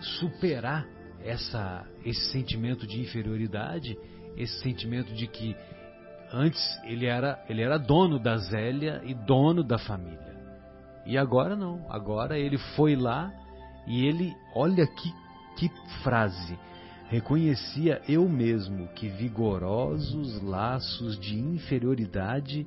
superar 0.00 0.86
essa, 1.24 1.86
esse 2.04 2.32
sentimento 2.32 2.86
de 2.86 3.00
inferioridade, 3.00 3.96
esse 4.36 4.60
sentimento 4.60 5.12
de 5.14 5.26
que 5.26 5.56
antes 6.32 6.60
ele 6.84 7.06
era, 7.06 7.44
ele 7.48 7.62
era 7.62 7.78
dono 7.78 8.18
da 8.18 8.36
Zélia 8.36 9.02
e 9.04 9.14
dono 9.14 9.62
da 9.62 9.78
família. 9.78 10.32
E 11.06 11.18
agora 11.18 11.56
não. 11.56 11.86
Agora 11.90 12.38
ele 12.38 12.58
foi 12.76 12.96
lá 12.96 13.32
e 13.86 14.06
ele, 14.06 14.32
olha 14.54 14.86
que, 14.86 15.12
que 15.56 15.70
frase. 16.02 16.58
Reconhecia 17.08 18.00
eu 18.08 18.28
mesmo 18.28 18.88
que 18.88 19.08
vigorosos 19.08 20.40
laços 20.42 21.18
de 21.18 21.38
inferioridade 21.38 22.66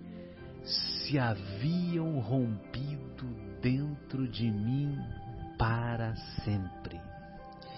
se 0.65 1.17
haviam 1.17 2.19
rompido 2.19 3.25
dentro 3.61 4.27
de 4.27 4.49
mim 4.49 4.97
para 5.57 6.15
sempre. 6.43 6.99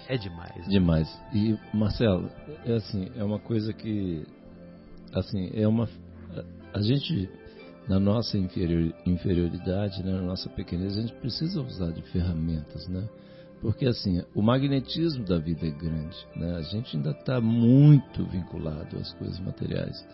É 0.07 0.17
demais. 0.17 0.55
Né? 0.55 0.65
Demais. 0.67 1.21
E 1.33 1.57
Marcelo, 1.73 2.31
é 2.65 2.73
assim, 2.73 3.11
é 3.15 3.23
uma 3.23 3.39
coisa 3.39 3.73
que 3.73 4.25
assim, 5.13 5.51
é 5.53 5.67
uma 5.67 5.87
a 6.73 6.81
gente 6.81 7.29
na 7.87 7.99
nossa 7.99 8.37
inferioridade, 8.37 10.03
né, 10.03 10.11
na 10.11 10.21
nossa 10.21 10.49
pequenez, 10.49 10.97
a 10.97 11.01
gente 11.01 11.13
precisa 11.13 11.61
usar 11.61 11.91
de 11.91 12.01
ferramentas, 12.11 12.85
né? 12.89 13.07
Porque 13.61 13.85
assim, 13.85 14.21
o 14.35 14.41
magnetismo 14.41 15.23
da 15.23 15.39
vida 15.39 15.65
é 15.65 15.71
grande, 15.71 16.17
né? 16.35 16.57
A 16.57 16.61
gente 16.61 16.95
ainda 16.95 17.11
está 17.11 17.39
muito 17.39 18.25
vinculado 18.25 18.97
às 18.97 19.13
coisas 19.13 19.39
materiais. 19.39 20.05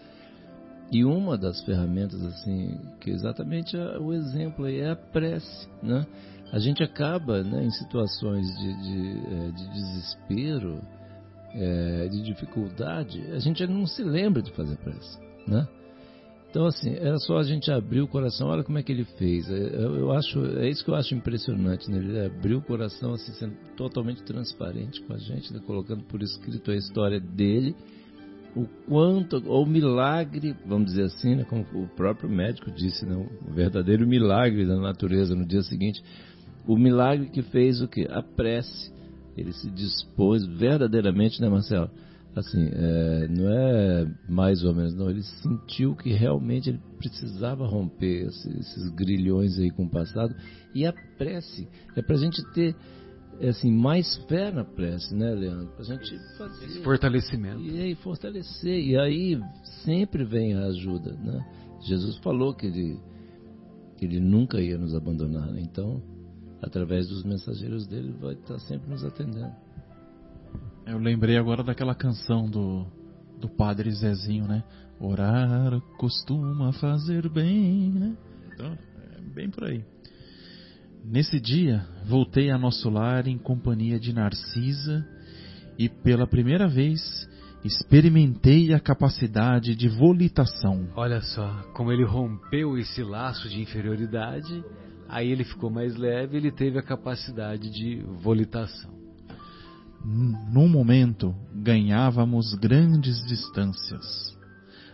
E 0.91 1.04
uma 1.04 1.38
das 1.38 1.62
ferramentas, 1.63 2.22
assim, 2.24 2.80
que 3.00 3.10
exatamente 3.10 3.76
é 3.76 3.98
o 3.98 4.13
exemplo 4.13 4.65
aí 4.65 4.80
é 4.80 4.91
a 4.91 4.96
prece, 4.96 5.67
né? 5.82 6.06
A 6.52 6.60
gente 6.60 6.84
acaba, 6.84 7.41
né, 7.43 7.63
em 7.63 7.72
situações 7.72 8.46
de, 8.60 8.74
de, 8.84 9.36
é, 9.36 9.52
de 9.52 9.69
desespero, 9.74 10.82
é, 11.54 12.08
de 12.10 12.22
dificuldade, 12.22 13.24
a 13.32 13.39
gente 13.39 13.65
não 13.65 13.88
se 13.88 14.04
lembra 14.04 14.41
de 14.41 14.52
fazer 14.52 14.78
prece, 14.78 15.19
né? 15.48 15.67
Então, 16.54 16.67
assim, 16.67 16.93
era 16.93 17.17
só 17.17 17.39
a 17.39 17.43
gente 17.43 17.72
abrir 17.72 18.02
o 18.02 18.08
coração, 18.08 18.50
olha 18.50 18.63
como 18.63 18.78
é 18.78 18.84
que 18.84 18.91
ele 18.91 19.06
fez. 19.17 19.50
É, 19.50 19.58
eu, 19.58 19.96
eu 19.96 20.12
acho, 20.12 20.46
é 20.60 20.69
isso 20.69 20.86
que 20.86 20.91
eu 20.91 20.93
acho 20.93 21.15
impressionante, 21.15 21.89
né? 21.89 21.98
Ele 21.98 22.26
abriu 22.28 22.60
o 22.60 22.62
coração, 22.62 23.13
assim, 23.13 23.34
sendo 23.34 23.56
totalmente 23.76 24.22
transparente 24.22 25.02
com 25.02 25.13
a 25.13 25.17
gente, 25.17 25.52
né? 25.52 25.60
colocando 25.65 26.04
por 26.04 26.22
escrito 26.22 26.69
a 26.69 26.76
história 26.76 27.19
dele, 27.19 27.76
o 28.55 28.65
quanto, 28.87 29.37
o 29.37 29.65
milagre, 29.65 30.55
vamos 30.65 30.91
dizer 30.91 31.05
assim, 31.05 31.35
né? 31.35 31.43
como 31.43 31.65
o 31.73 31.87
próprio 31.95 32.29
médico 32.29 32.71
disse, 32.71 33.05
né? 33.05 33.15
o 33.15 33.53
verdadeiro 33.53 34.07
milagre 34.07 34.65
da 34.65 34.75
natureza 34.77 35.35
no 35.35 35.45
dia 35.45 35.63
seguinte, 35.63 36.03
o 36.67 36.77
milagre 36.77 37.29
que 37.29 37.41
fez 37.41 37.81
o 37.81 37.87
que? 37.87 38.07
A 38.09 38.21
prece. 38.21 38.91
Ele 39.35 39.51
se 39.51 39.69
dispôs 39.71 40.45
verdadeiramente, 40.45 41.41
né, 41.41 41.49
Marcelo? 41.49 41.89
assim, 42.35 42.69
é, 42.73 43.27
não 43.27 43.49
é 43.49 44.07
mais 44.27 44.63
ou 44.63 44.73
menos, 44.73 44.95
não. 44.95 45.09
Ele 45.09 45.21
sentiu 45.21 45.95
que 45.95 46.11
realmente 46.11 46.69
ele 46.69 46.79
precisava 46.97 47.65
romper 47.65 48.27
esses, 48.27 48.45
esses 48.45 48.89
grilhões 48.89 49.57
aí 49.59 49.69
com 49.69 49.83
o 49.83 49.89
passado. 49.89 50.35
E 50.73 50.85
a 50.85 50.93
prece 51.17 51.67
é 51.95 52.01
para 52.01 52.15
a 52.15 52.19
gente 52.19 52.43
ter 52.53 52.75
assim, 53.49 53.71
mais 53.71 54.15
fé 54.27 54.51
na 54.51 54.63
prece, 54.63 55.13
né, 55.15 55.34
Leandro? 55.34 55.67
Para 55.67 55.82
a 55.82 55.86
gente 55.86 56.17
fazer. 56.38 56.65
Esse 56.65 56.82
fortalecimento. 56.82 57.62
E 57.62 57.82
aí, 57.82 57.95
fortalecer. 57.95 58.79
E 58.79 58.97
aí 58.97 59.41
sempre 59.84 60.23
vem 60.23 60.53
a 60.53 60.65
ajuda, 60.65 61.13
né? 61.13 61.45
Jesus 61.82 62.17
falou 62.19 62.53
que 62.53 62.67
ele, 62.67 62.99
que 63.97 64.06
ele 64.06 64.19
nunca 64.19 64.62
ia 64.62 64.77
nos 64.77 64.95
abandonar. 64.95 65.51
Né? 65.51 65.62
Então, 65.62 66.01
através 66.62 67.08
dos 67.08 67.23
mensageiros 67.23 67.86
dele, 67.88 68.13
vai 68.19 68.34
estar 68.34 68.60
sempre 68.60 68.89
nos 68.89 69.03
atendendo. 69.03 69.53
Eu 70.86 70.97
lembrei 70.97 71.38
agora 71.38 71.63
daquela 71.63 71.95
canção 71.95 72.49
do, 72.49 72.86
do 73.39 73.49
Padre 73.49 73.91
Zezinho, 73.91 74.47
né? 74.47 74.63
Orar 74.99 75.82
costuma 75.97 76.71
fazer 76.73 77.29
bem, 77.29 77.91
né? 77.91 78.17
Então, 78.53 78.77
é 79.17 79.21
bem 79.34 79.49
por 79.49 79.65
aí. 79.65 79.84
Nesse 81.03 81.39
dia, 81.39 81.85
voltei 82.05 82.49
a 82.49 82.57
nosso 82.57 82.89
lar 82.89 83.27
em 83.27 83.37
companhia 83.37 83.99
de 83.99 84.13
Narcisa 84.13 85.05
e 85.77 85.89
pela 85.89 86.25
primeira 86.25 86.67
vez 86.67 87.01
experimentei 87.63 88.73
a 88.73 88.79
capacidade 88.79 89.75
de 89.75 89.87
volitação. 89.87 90.89
Olha 90.95 91.21
só, 91.21 91.49
como 91.73 91.91
ele 91.91 92.05
rompeu 92.05 92.77
esse 92.77 93.03
laço 93.03 93.49
de 93.49 93.61
inferioridade, 93.61 94.63
aí 95.07 95.29
ele 95.29 95.43
ficou 95.43 95.69
mais 95.69 95.95
leve, 95.95 96.37
ele 96.37 96.51
teve 96.51 96.79
a 96.79 96.83
capacidade 96.83 97.69
de 97.69 98.01
volitação 98.21 99.03
num 100.03 100.67
momento 100.67 101.33
ganhávamos 101.53 102.53
grandes 102.55 103.23
distâncias. 103.25 104.33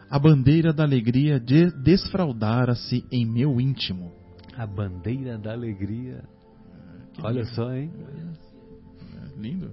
A 0.10 0.20
bandeira 0.20 0.72
da 0.72 0.84
alegria 0.84 1.40
de 1.40 1.72
desfraudara-se 1.72 3.06
em 3.12 3.26
meu 3.26 3.60
íntimo. 3.60 4.12
A 4.58 4.66
bandeira 4.66 5.38
da 5.38 5.54
alegria. 5.54 6.24
Que 7.14 7.26
Olha 7.26 7.42
lindo. 7.42 7.56
só, 7.56 7.74
hein? 7.74 7.92
É, 9.16 9.40
lindo. 9.42 9.72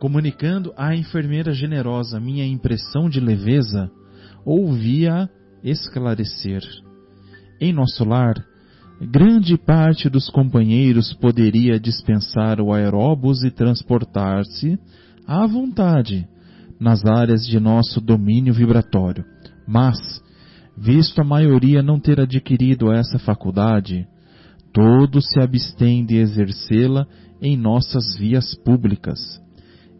Comunicando 0.00 0.72
à 0.76 0.94
enfermeira 0.94 1.52
generosa 1.52 2.18
minha 2.18 2.44
impressão 2.44 3.08
de 3.08 3.20
leveza, 3.20 3.90
ouvia 4.44 5.30
esclarecer. 5.62 6.62
Em 7.60 7.72
nosso 7.72 8.04
lar, 8.04 8.34
grande 9.00 9.56
parte 9.56 10.08
dos 10.08 10.28
companheiros 10.28 11.12
poderia 11.14 11.78
dispensar 11.78 12.60
o 12.60 12.72
aeróbus 12.72 13.44
e 13.44 13.50
transportar-se 13.50 14.78
à 15.26 15.46
vontade 15.46 16.26
nas 16.80 17.04
áreas 17.04 17.46
de 17.46 17.60
nosso 17.60 18.00
domínio 18.00 18.52
vibratório. 18.52 19.24
Mas, 19.66 20.21
visto 20.76 21.20
a 21.20 21.24
maioria 21.24 21.82
não 21.82 21.98
ter 21.98 22.20
adquirido 22.20 22.92
essa 22.92 23.18
faculdade, 23.18 24.06
todos 24.72 25.28
se 25.28 25.40
abstêm 25.40 26.04
de 26.04 26.16
exercê-la 26.16 27.06
em 27.40 27.56
nossas 27.56 28.16
vias 28.16 28.54
públicas. 28.54 29.18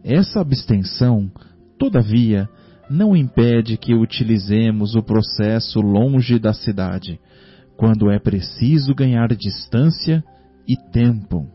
Essa 0.03 0.41
abstenção, 0.41 1.31
todavia, 1.77 2.49
não 2.89 3.15
impede 3.15 3.77
que 3.77 3.93
utilizemos 3.93 4.95
o 4.95 5.03
processo 5.03 5.79
longe 5.79 6.37
da 6.39 6.53
cidade, 6.53 7.19
quando 7.77 8.11
é 8.11 8.19
preciso 8.19 8.93
ganhar 8.93 9.27
distância 9.35 10.23
e 10.67 10.75
tempo. 10.91 11.47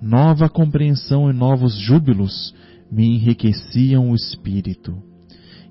Nova 0.00 0.48
compreensão 0.48 1.30
e 1.30 1.32
novos 1.32 1.74
júbilos 1.74 2.54
me 2.90 3.16
enriqueciam 3.16 4.10
o 4.10 4.14
espírito. 4.14 5.02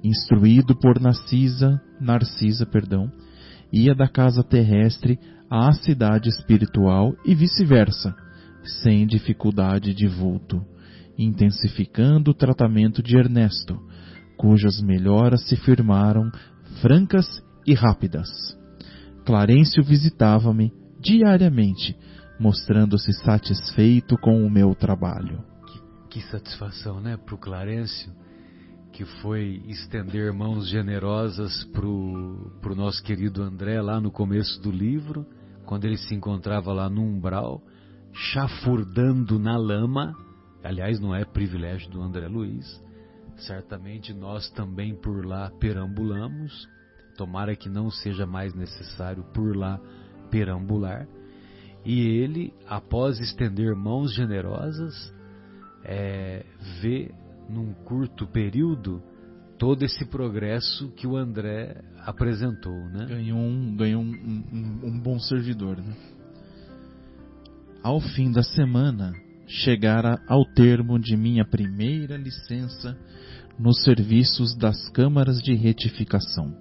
Instruído 0.06 0.76
por 0.76 1.02
Narcisa, 1.02 1.82
Narcisa, 2.00 2.64
perdão, 2.64 3.12
ia 3.74 3.96
da 3.96 4.08
casa 4.08 4.44
terrestre 4.44 5.18
à 5.50 5.74
cidade 5.74 6.30
espiritual 6.30 7.16
e 7.26 7.34
vice-versa, 7.34 8.16
sem 8.84 9.08
dificuldade 9.08 9.96
de 9.96 10.06
vulto, 10.06 10.64
intensificando 11.18 12.30
o 12.30 12.34
tratamento 12.36 13.02
de 13.02 13.18
Ernesto, 13.18 13.82
cujas 14.38 14.80
melhoras 14.80 15.42
se 15.48 15.56
firmaram 15.56 16.30
francas 16.84 17.26
e 17.66 17.74
rápidas. 17.74 18.30
Clarencio 19.26 19.84
visitava-me 19.84 20.72
diariamente, 21.02 21.98
mostrando-se 22.40 23.12
satisfeito 23.24 24.16
com 24.20 24.46
o 24.46 24.52
meu 24.52 24.76
trabalho. 24.76 25.44
Que, 25.66 26.20
que 26.20 26.28
satisfação, 26.30 27.02
né, 27.02 27.18
para 27.18 27.34
o 27.34 27.40
Clarencio, 27.40 28.14
que 28.96 29.04
foi 29.22 29.62
estender 29.68 30.32
mãos 30.32 30.70
generosas 30.70 31.66
para 31.66 31.86
o 31.86 32.76
nosso 32.76 33.04
querido 33.04 33.44
André 33.44 33.82
lá 33.82 34.00
no 34.00 34.10
começo 34.10 34.62
do 34.62 34.72
livro, 34.72 35.26
quando 35.66 35.84
ele 35.84 35.98
se 35.98 36.16
encontrava 36.16 36.72
lá 36.72 36.90
no 36.90 37.02
umbral, 37.02 37.62
chafurdando 38.14 39.38
na 39.38 39.58
lama. 39.58 40.16
Aliás, 40.64 41.00
não 41.00 41.14
é 41.14 41.26
privilégio 41.26 41.92
do 41.92 42.02
André 42.02 42.28
Luiz. 42.28 42.82
Certamente 43.36 44.14
nós 44.14 44.50
também 44.52 44.96
por 44.96 45.26
lá 45.26 45.52
perambulamos 45.60 46.68
Tomara 47.18 47.56
que 47.56 47.70
não 47.70 47.90
seja 47.90 48.26
mais 48.26 48.54
necessário 48.54 49.24
por 49.34 49.56
lá 49.56 49.80
perambular. 50.30 51.08
E 51.84 52.02
ele, 52.02 52.54
após 52.68 53.20
estender 53.20 53.76
mãos 53.76 54.14
generosas, 54.14 55.14
é, 55.84 56.46
vê 56.82 57.14
num 57.50 57.74
curto 57.74 58.28
período 58.28 59.02
todo 59.58 59.84
esse 59.84 60.06
progresso 60.06 60.90
que 60.92 61.08
o 61.08 61.16
André 61.16 61.82
apresentou, 62.00 62.78
né? 62.90 63.06
Ganhou 63.06 63.40
um, 63.40 63.76
ganhou 63.76 64.02
um, 64.02 64.44
um, 64.54 64.88
um 64.88 65.00
bom 65.00 65.20
servidor, 65.20 65.78
né? 65.78 65.96
Ao 67.82 68.00
fim 68.00 68.32
da 68.32 68.44
semana, 68.44 69.14
chegara 69.48 70.20
ao 70.28 70.44
termo 70.44 71.00
de 71.00 71.16
minha 71.16 71.46
primeira 71.46 72.18
licença 72.18 72.98
nos 73.58 73.84
serviços 73.84 74.56
das 74.56 74.90
câmaras 74.90 75.42
de 75.42 75.54
retificação. 75.54 76.54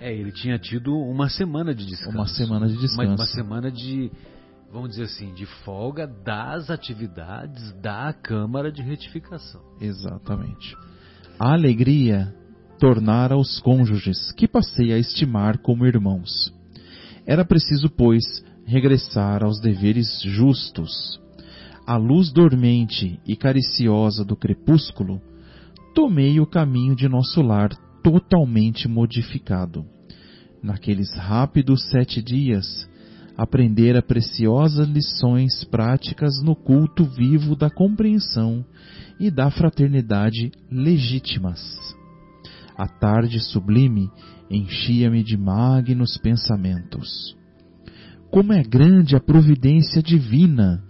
É, 0.00 0.14
ele 0.14 0.32
tinha 0.32 0.58
tido 0.58 0.94
uma 0.94 1.30
semana 1.30 1.74
de 1.74 1.86
descanso. 1.86 2.16
Uma 2.16 2.26
semana 2.26 2.68
de 2.68 2.76
descanso. 2.76 3.08
Uma, 3.08 3.16
uma 3.16 3.26
semana 3.26 3.72
de, 3.72 4.12
vamos 4.74 4.90
dizer 4.90 5.04
assim, 5.04 5.32
de 5.34 5.46
folga 5.46 6.04
das 6.04 6.68
atividades 6.68 7.72
da 7.80 8.12
Câmara 8.12 8.72
de 8.72 8.82
Retificação. 8.82 9.62
Exatamente. 9.80 10.76
A 11.38 11.52
alegria 11.52 12.34
tornara 12.80 13.36
aos 13.36 13.60
cônjuges, 13.60 14.32
que 14.32 14.48
passei 14.48 14.92
a 14.92 14.98
estimar 14.98 15.58
como 15.58 15.86
irmãos. 15.86 16.52
Era 17.24 17.44
preciso, 17.44 17.88
pois, 17.88 18.24
regressar 18.66 19.44
aos 19.44 19.60
deveres 19.60 20.20
justos. 20.22 21.20
À 21.86 21.96
luz 21.96 22.32
dormente 22.32 23.20
e 23.24 23.36
cariciosa 23.36 24.24
do 24.24 24.34
crepúsculo, 24.34 25.22
tomei 25.94 26.40
o 26.40 26.46
caminho 26.46 26.96
de 26.96 27.08
nosso 27.08 27.40
lar 27.42 27.70
totalmente 28.02 28.88
modificado. 28.88 29.86
Naqueles 30.60 31.14
rápidos 31.14 31.88
sete 31.90 32.20
dias, 32.20 32.88
aprendera 33.36 34.00
preciosas 34.00 34.88
lições 34.88 35.64
práticas 35.64 36.40
no 36.42 36.54
culto 36.54 37.04
vivo 37.04 37.56
da 37.56 37.68
compreensão 37.68 38.64
e 39.18 39.30
da 39.30 39.50
fraternidade 39.50 40.52
legítimas. 40.70 41.60
A 42.76 42.88
tarde 42.88 43.40
sublime 43.40 44.10
enchia-me 44.50 45.22
de 45.22 45.36
magnos 45.36 46.16
pensamentos. 46.18 47.36
Como 48.30 48.52
é 48.52 48.62
grande 48.62 49.14
a 49.14 49.20
providência 49.20 50.02
divina, 50.02 50.82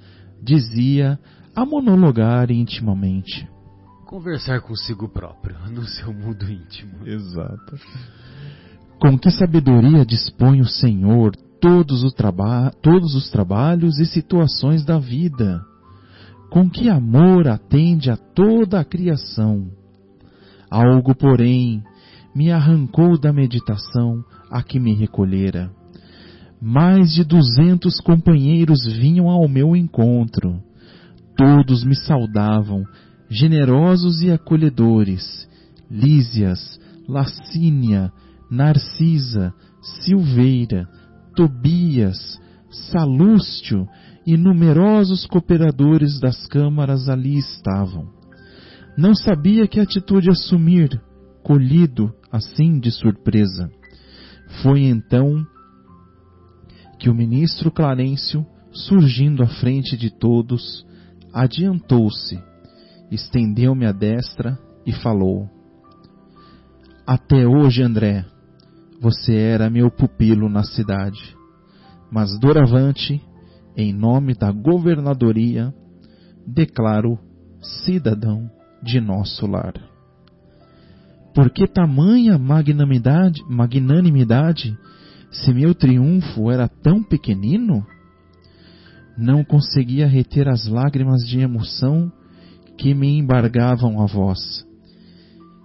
dizia 0.42 1.18
a 1.54 1.64
monologar 1.64 2.50
intimamente. 2.50 3.48
Conversar 4.06 4.60
consigo 4.60 5.08
próprio, 5.08 5.56
no 5.70 5.84
seu 5.84 6.12
mundo 6.12 6.50
íntimo. 6.50 7.06
Exato. 7.06 7.78
Com 8.98 9.18
que 9.18 9.30
sabedoria 9.30 10.04
dispõe 10.04 10.60
o 10.60 10.66
Senhor 10.66 11.32
todos, 11.64 12.02
todos 12.82 13.14
os 13.14 13.30
trabalhos 13.30 13.98
e 13.98 14.04
situações 14.04 14.84
da 14.84 14.98
vida? 14.98 15.64
Com 16.50 16.68
que 16.68 16.90
amor 16.90 17.48
atende 17.48 18.10
a 18.10 18.18
toda 18.18 18.78
a 18.78 18.84
criação? 18.84 19.70
Algo, 20.70 21.14
porém, 21.14 21.82
me 22.34 22.52
arrancou 22.52 23.18
da 23.18 23.32
meditação 23.32 24.22
a 24.50 24.62
que 24.62 24.78
me 24.78 24.94
recolhera. 24.94 25.70
Mais 26.60 27.14
de 27.14 27.24
duzentos 27.24 27.98
companheiros 27.98 28.84
vinham 28.84 29.30
ao 29.30 29.48
meu 29.48 29.74
encontro. 29.74 30.62
Todos 31.34 31.82
me 31.82 31.96
saudavam, 31.96 32.84
generosos 33.30 34.20
e 34.20 34.30
acolhedores. 34.30 35.48
Lísias, 35.90 36.78
Lacínia, 37.08 38.12
Narcisa, 38.50 39.52
Silveira, 39.80 40.86
Tobias, 41.34 42.40
Salústio 42.90 43.88
e 44.26 44.36
numerosos 44.36 45.26
cooperadores 45.26 46.18
das 46.18 46.46
câmaras 46.46 47.08
ali 47.08 47.38
estavam. 47.38 48.08
Não 48.96 49.14
sabia 49.14 49.66
que 49.66 49.80
atitude 49.80 50.30
assumir, 50.30 51.00
colhido 51.42 52.12
assim 52.30 52.78
de 52.78 52.90
surpresa. 52.90 53.68
Foi 54.62 54.82
então 54.82 55.44
que 56.98 57.10
o 57.10 57.14
ministro 57.14 57.70
Clarencio, 57.70 58.46
surgindo 58.72 59.42
à 59.42 59.46
frente 59.46 59.96
de 59.96 60.10
todos, 60.10 60.86
adiantou-se, 61.32 62.38
estendeu-me 63.10 63.84
a 63.84 63.92
destra 63.92 64.58
e 64.86 64.92
falou: 64.92 65.48
Até 67.06 67.46
hoje, 67.46 67.82
André, 67.82 68.24
você 69.04 69.36
era 69.36 69.68
meu 69.68 69.90
pupilo 69.90 70.48
na 70.48 70.64
cidade, 70.64 71.36
mas 72.10 72.40
doravante, 72.40 73.20
em 73.76 73.92
nome 73.92 74.32
da 74.32 74.50
governadoria, 74.50 75.74
declaro 76.46 77.18
cidadão 77.84 78.50
de 78.82 79.02
nosso 79.02 79.46
lar. 79.46 79.74
Por 81.34 81.50
que 81.50 81.66
tamanha 81.66 82.38
magnanimidade, 82.38 83.42
magnanimidade 83.46 84.74
se 85.30 85.52
meu 85.52 85.74
triunfo 85.74 86.50
era 86.50 86.66
tão 86.66 87.02
pequenino? 87.02 87.86
Não 89.18 89.44
conseguia 89.44 90.06
reter 90.06 90.48
as 90.48 90.66
lágrimas 90.66 91.20
de 91.26 91.40
emoção 91.40 92.10
que 92.78 92.94
me 92.94 93.18
embargavam 93.18 94.00
a 94.00 94.06
voz. 94.06 94.66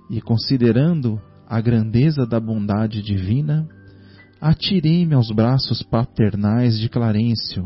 E 0.09 0.19
considerando 0.19 1.21
a 1.49 1.59
grandeza 1.59 2.27
da 2.27 2.39
bondade 2.39 3.01
divina, 3.01 3.67
atirei-me 4.39 5.15
aos 5.15 5.31
braços 5.31 5.81
paternais 5.81 6.77
de 6.77 6.87
Clarencio, 6.87 7.65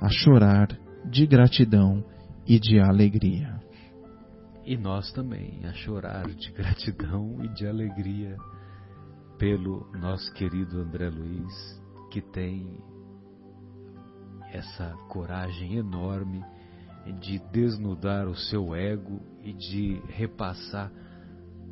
a 0.00 0.08
chorar 0.08 0.76
de 1.08 1.24
gratidão 1.24 2.04
e 2.44 2.58
de 2.58 2.80
alegria. 2.80 3.60
E 4.66 4.76
nós 4.76 5.12
também 5.12 5.64
a 5.64 5.72
chorar 5.72 6.26
de 6.34 6.50
gratidão 6.50 7.44
e 7.44 7.48
de 7.54 7.64
alegria 7.64 8.36
pelo 9.38 9.88
nosso 9.92 10.32
querido 10.34 10.80
André 10.80 11.08
Luiz, 11.08 11.80
que 12.10 12.20
tem 12.20 12.66
essa 14.52 14.92
coragem 15.08 15.76
enorme 15.76 16.44
de 17.20 17.38
desnudar 17.52 18.26
o 18.26 18.34
seu 18.34 18.74
ego 18.74 19.20
e 19.42 19.52
de 19.52 20.02
repassar 20.08 20.90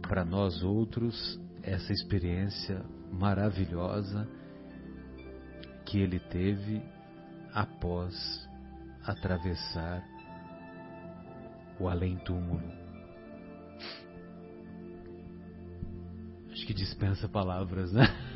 para 0.02 0.24
nós 0.24 0.62
outros 0.62 1.40
essa 1.62 1.92
experiência 1.92 2.82
maravilhosa 3.12 4.28
que 5.84 5.98
ele 5.98 6.18
teve 6.18 6.82
após 7.52 8.48
atravessar 9.04 10.02
o 11.78 11.88
além-túmulo. 11.88 12.70
Acho 16.52 16.66
que 16.66 16.74
dispensa 16.74 17.28
palavras, 17.28 17.92
né? 17.92 18.04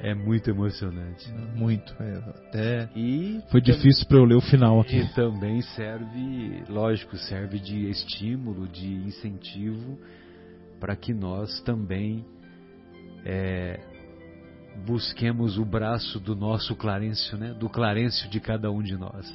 É 0.00 0.14
muito 0.14 0.48
emocionante. 0.48 1.28
Muito, 1.56 1.94
é, 2.00 2.18
até 2.28 2.88
e 2.94 3.40
foi 3.50 3.60
difícil 3.60 4.06
para 4.06 4.18
eu 4.18 4.24
ler 4.24 4.36
o 4.36 4.40
final 4.40 4.80
aqui. 4.80 4.98
E 4.98 5.14
também 5.14 5.60
serve, 5.60 6.62
lógico, 6.68 7.16
serve 7.16 7.58
de 7.58 7.90
estímulo, 7.90 8.68
de 8.68 8.86
incentivo 8.86 9.98
para 10.78 10.94
que 10.94 11.12
nós 11.12 11.60
também 11.62 12.24
é, 13.24 13.80
busquemos 14.86 15.58
o 15.58 15.64
braço 15.64 16.20
do 16.20 16.36
nosso 16.36 16.76
Clarencio, 16.76 17.36
né? 17.36 17.52
Do 17.52 17.68
Clarencio 17.68 18.30
de 18.30 18.40
cada 18.40 18.70
um 18.70 18.82
de 18.82 18.96
nós. 18.96 19.32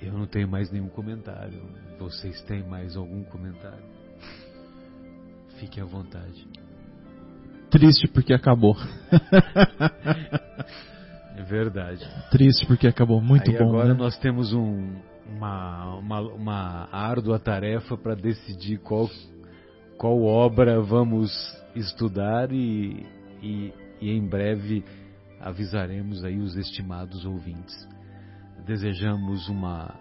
Eu 0.00 0.12
não 0.12 0.26
tenho 0.26 0.48
mais 0.48 0.70
nenhum 0.70 0.88
comentário. 0.88 1.60
Vocês 1.98 2.40
têm 2.42 2.62
mais 2.62 2.96
algum 2.96 3.24
comentário? 3.24 3.97
Fique 5.58 5.80
à 5.80 5.84
vontade. 5.84 6.46
Triste 7.70 8.08
porque 8.08 8.32
acabou. 8.32 8.76
é 11.36 11.42
verdade. 11.42 12.06
Triste 12.30 12.66
porque 12.66 12.86
acabou. 12.86 13.20
Muito 13.20 13.50
Aí 13.50 13.58
bom. 13.58 13.68
Agora 13.68 13.88
né? 13.88 13.94
nós 13.94 14.18
temos 14.18 14.52
um, 14.52 14.96
uma, 15.26 15.96
uma, 15.96 16.20
uma 16.20 16.88
árdua 16.90 17.38
tarefa 17.38 17.96
para 17.96 18.14
decidir 18.14 18.78
qual, 18.78 19.08
qual 19.96 20.22
obra 20.22 20.80
vamos 20.80 21.30
estudar 21.74 22.50
e, 22.52 23.06
e, 23.42 23.72
e 24.00 24.10
em 24.10 24.26
breve 24.26 24.84
avisaremos 25.40 26.24
aí 26.24 26.38
os 26.38 26.56
estimados 26.56 27.24
ouvintes 27.24 27.88
desejamos 28.68 29.48
uma, 29.48 29.94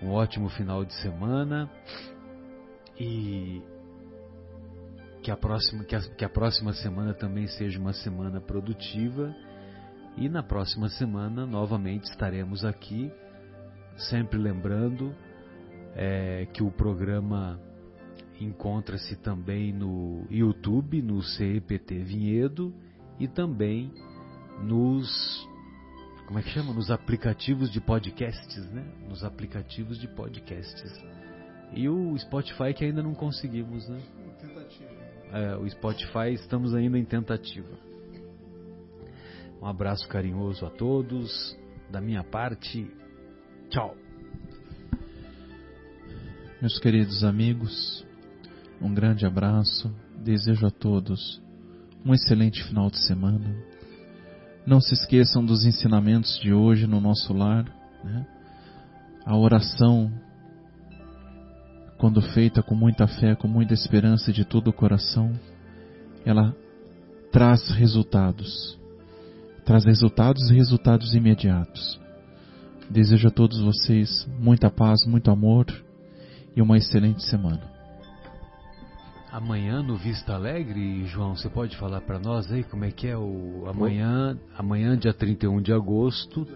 um 0.00 0.12
ótimo 0.12 0.48
final 0.48 0.84
de 0.84 0.94
semana 0.94 1.68
e 2.98 3.60
que 5.24 5.30
a, 5.30 5.36
próxima, 5.38 5.82
que, 5.84 5.96
a, 5.96 6.00
que 6.02 6.22
a 6.22 6.28
próxima 6.28 6.74
semana 6.74 7.14
também 7.14 7.46
seja 7.46 7.80
uma 7.80 7.94
semana 7.94 8.42
produtiva. 8.42 9.34
E 10.18 10.28
na 10.28 10.42
próxima 10.42 10.90
semana, 10.90 11.46
novamente, 11.46 12.04
estaremos 12.04 12.62
aqui, 12.62 13.10
sempre 13.96 14.38
lembrando 14.38 15.14
é, 15.96 16.46
que 16.52 16.62
o 16.62 16.70
programa 16.70 17.58
encontra-se 18.38 19.16
também 19.16 19.72
no 19.72 20.26
YouTube, 20.30 21.00
no 21.00 21.22
CEPT 21.22 22.00
Vinhedo 22.00 22.74
e 23.18 23.26
também 23.26 23.90
nos 24.62 25.48
como 26.26 26.38
é 26.38 26.42
que 26.42 26.50
chama? 26.50 26.72
Nos 26.72 26.90
aplicativos 26.90 27.70
de 27.70 27.80
podcasts, 27.80 28.70
né? 28.70 28.84
Nos 29.08 29.24
aplicativos 29.24 29.98
de 29.98 30.08
podcasts. 30.08 30.92
E 31.72 31.88
o 31.88 32.16
Spotify 32.18 32.72
que 32.74 32.84
ainda 32.84 33.02
não 33.02 33.14
conseguimos, 33.14 33.88
né? 33.88 34.00
É, 35.34 35.56
o 35.56 35.68
Spotify 35.68 36.32
estamos 36.32 36.74
ainda 36.74 36.98
em 36.98 37.04
tentativa. 37.04 37.68
Um 39.60 39.66
abraço 39.66 40.08
carinhoso 40.08 40.64
a 40.64 40.70
todos. 40.70 41.58
Da 41.90 42.00
minha 42.00 42.24
parte, 42.24 42.90
tchau. 43.68 43.94
Meus 46.60 46.78
queridos 46.78 47.22
amigos, 47.24 48.06
um 48.80 48.94
grande 48.94 49.26
abraço. 49.26 49.94
Desejo 50.16 50.66
a 50.66 50.70
todos 50.70 51.42
um 52.04 52.14
excelente 52.14 52.62
final 52.64 52.90
de 52.90 52.98
semana 52.98 53.74
não 54.66 54.80
se 54.80 54.94
esqueçam 54.94 55.44
dos 55.44 55.64
ensinamentos 55.66 56.38
de 56.40 56.52
hoje 56.52 56.86
no 56.86 57.00
nosso 57.00 57.32
lar. 57.34 57.64
Né? 58.02 58.26
A 59.24 59.36
oração 59.36 60.10
quando 62.04 62.20
feita 62.20 62.62
com 62.62 62.74
muita 62.74 63.06
fé, 63.06 63.34
com 63.34 63.48
muita 63.48 63.72
esperança 63.72 64.30
de 64.30 64.44
todo 64.44 64.68
o 64.68 64.72
coração, 64.74 65.32
ela 66.22 66.54
traz 67.32 67.70
resultados. 67.70 68.78
Traz 69.64 69.86
resultados 69.86 70.50
e 70.50 70.54
resultados 70.54 71.14
imediatos. 71.14 71.98
Desejo 72.90 73.28
a 73.28 73.30
todos 73.30 73.58
vocês 73.58 74.28
muita 74.38 74.70
paz, 74.70 75.06
muito 75.06 75.30
amor 75.30 75.64
e 76.54 76.60
uma 76.60 76.76
excelente 76.76 77.24
semana. 77.24 77.62
Amanhã 79.32 79.82
no 79.82 79.96
Vista 79.96 80.34
Alegre, 80.34 81.06
João, 81.06 81.34
você 81.34 81.48
pode 81.48 81.74
falar 81.78 82.02
para 82.02 82.18
nós 82.18 82.52
aí 82.52 82.64
como 82.64 82.84
é 82.84 82.90
que 82.90 83.08
é 83.08 83.16
o 83.16 83.64
amanhã, 83.66 84.38
amanhã 84.58 84.94
dia 84.94 85.14
31 85.14 85.62
de 85.62 85.72
agosto 85.72 86.46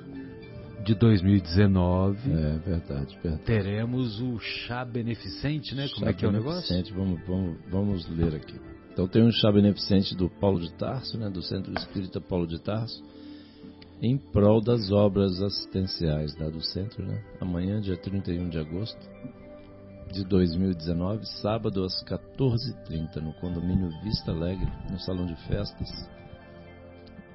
de 0.85 0.95
2019. 0.95 2.19
É 2.31 2.59
verdade, 2.59 3.19
verdade. 3.23 3.45
Teremos 3.45 4.21
o 4.21 4.39
chá 4.39 4.85
beneficente, 4.85 5.75
né? 5.75 5.89
Como 5.89 6.07
chá 6.07 6.11
é 6.11 6.13
que 6.15 6.25
é 6.25 6.29
o 6.29 6.33
negócio? 6.33 6.95
Vamos, 6.95 7.21
vamos, 7.27 7.59
vamos 7.71 8.09
ler 8.09 8.35
aqui. 8.37 8.59
Então 8.93 9.07
tem 9.07 9.23
um 9.23 9.31
chá 9.31 9.53
beneficente 9.53 10.15
do 10.15 10.29
Paulo 10.29 10.61
de 10.61 10.73
Tarso, 10.75 11.17
né, 11.17 11.31
do 11.31 11.41
Centro 11.41 11.73
Espírita 11.79 12.21
Paulo 12.21 12.49
de 12.49 12.59
Tarso, 12.61 13.01
em 14.03 14.19
prol 14.19 14.61
das 14.61 14.91
obras 14.91 15.41
assistenciais 15.41 16.35
da 16.35 16.49
do 16.49 16.61
centro, 16.61 17.05
né? 17.07 17.23
Amanhã, 17.41 17.81
dia 17.81 17.97
31 17.97 18.49
de 18.49 18.59
agosto 18.59 18.99
de 20.13 20.25
2019, 20.25 21.27
sábado 21.41 21.85
às 21.85 22.03
14h30, 22.05 23.17
no 23.17 23.33
condomínio 23.35 23.91
Vista 24.03 24.33
Alegre, 24.33 24.69
no 24.91 24.99
salão 24.99 25.27
de 25.27 25.37
festas. 25.47 25.89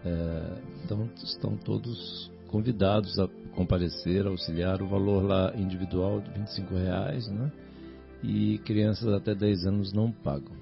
É, 0.06 0.62
então 0.84 1.10
estão 1.24 1.56
todos 1.56 2.30
convidados 2.54 3.18
a 3.18 3.28
comparecer, 3.56 4.28
auxiliar. 4.28 4.80
O 4.80 4.88
valor 4.88 5.24
lá 5.24 5.51
individual 5.56 6.22
de 6.22 6.30
25 6.30 6.76
reais, 6.76 7.28
né? 7.28 7.51
E 8.22 8.60
crianças 8.60 9.12
até 9.12 9.34
10 9.34 9.66
anos 9.66 9.91
não 9.91 10.12
pagam, 10.12 10.56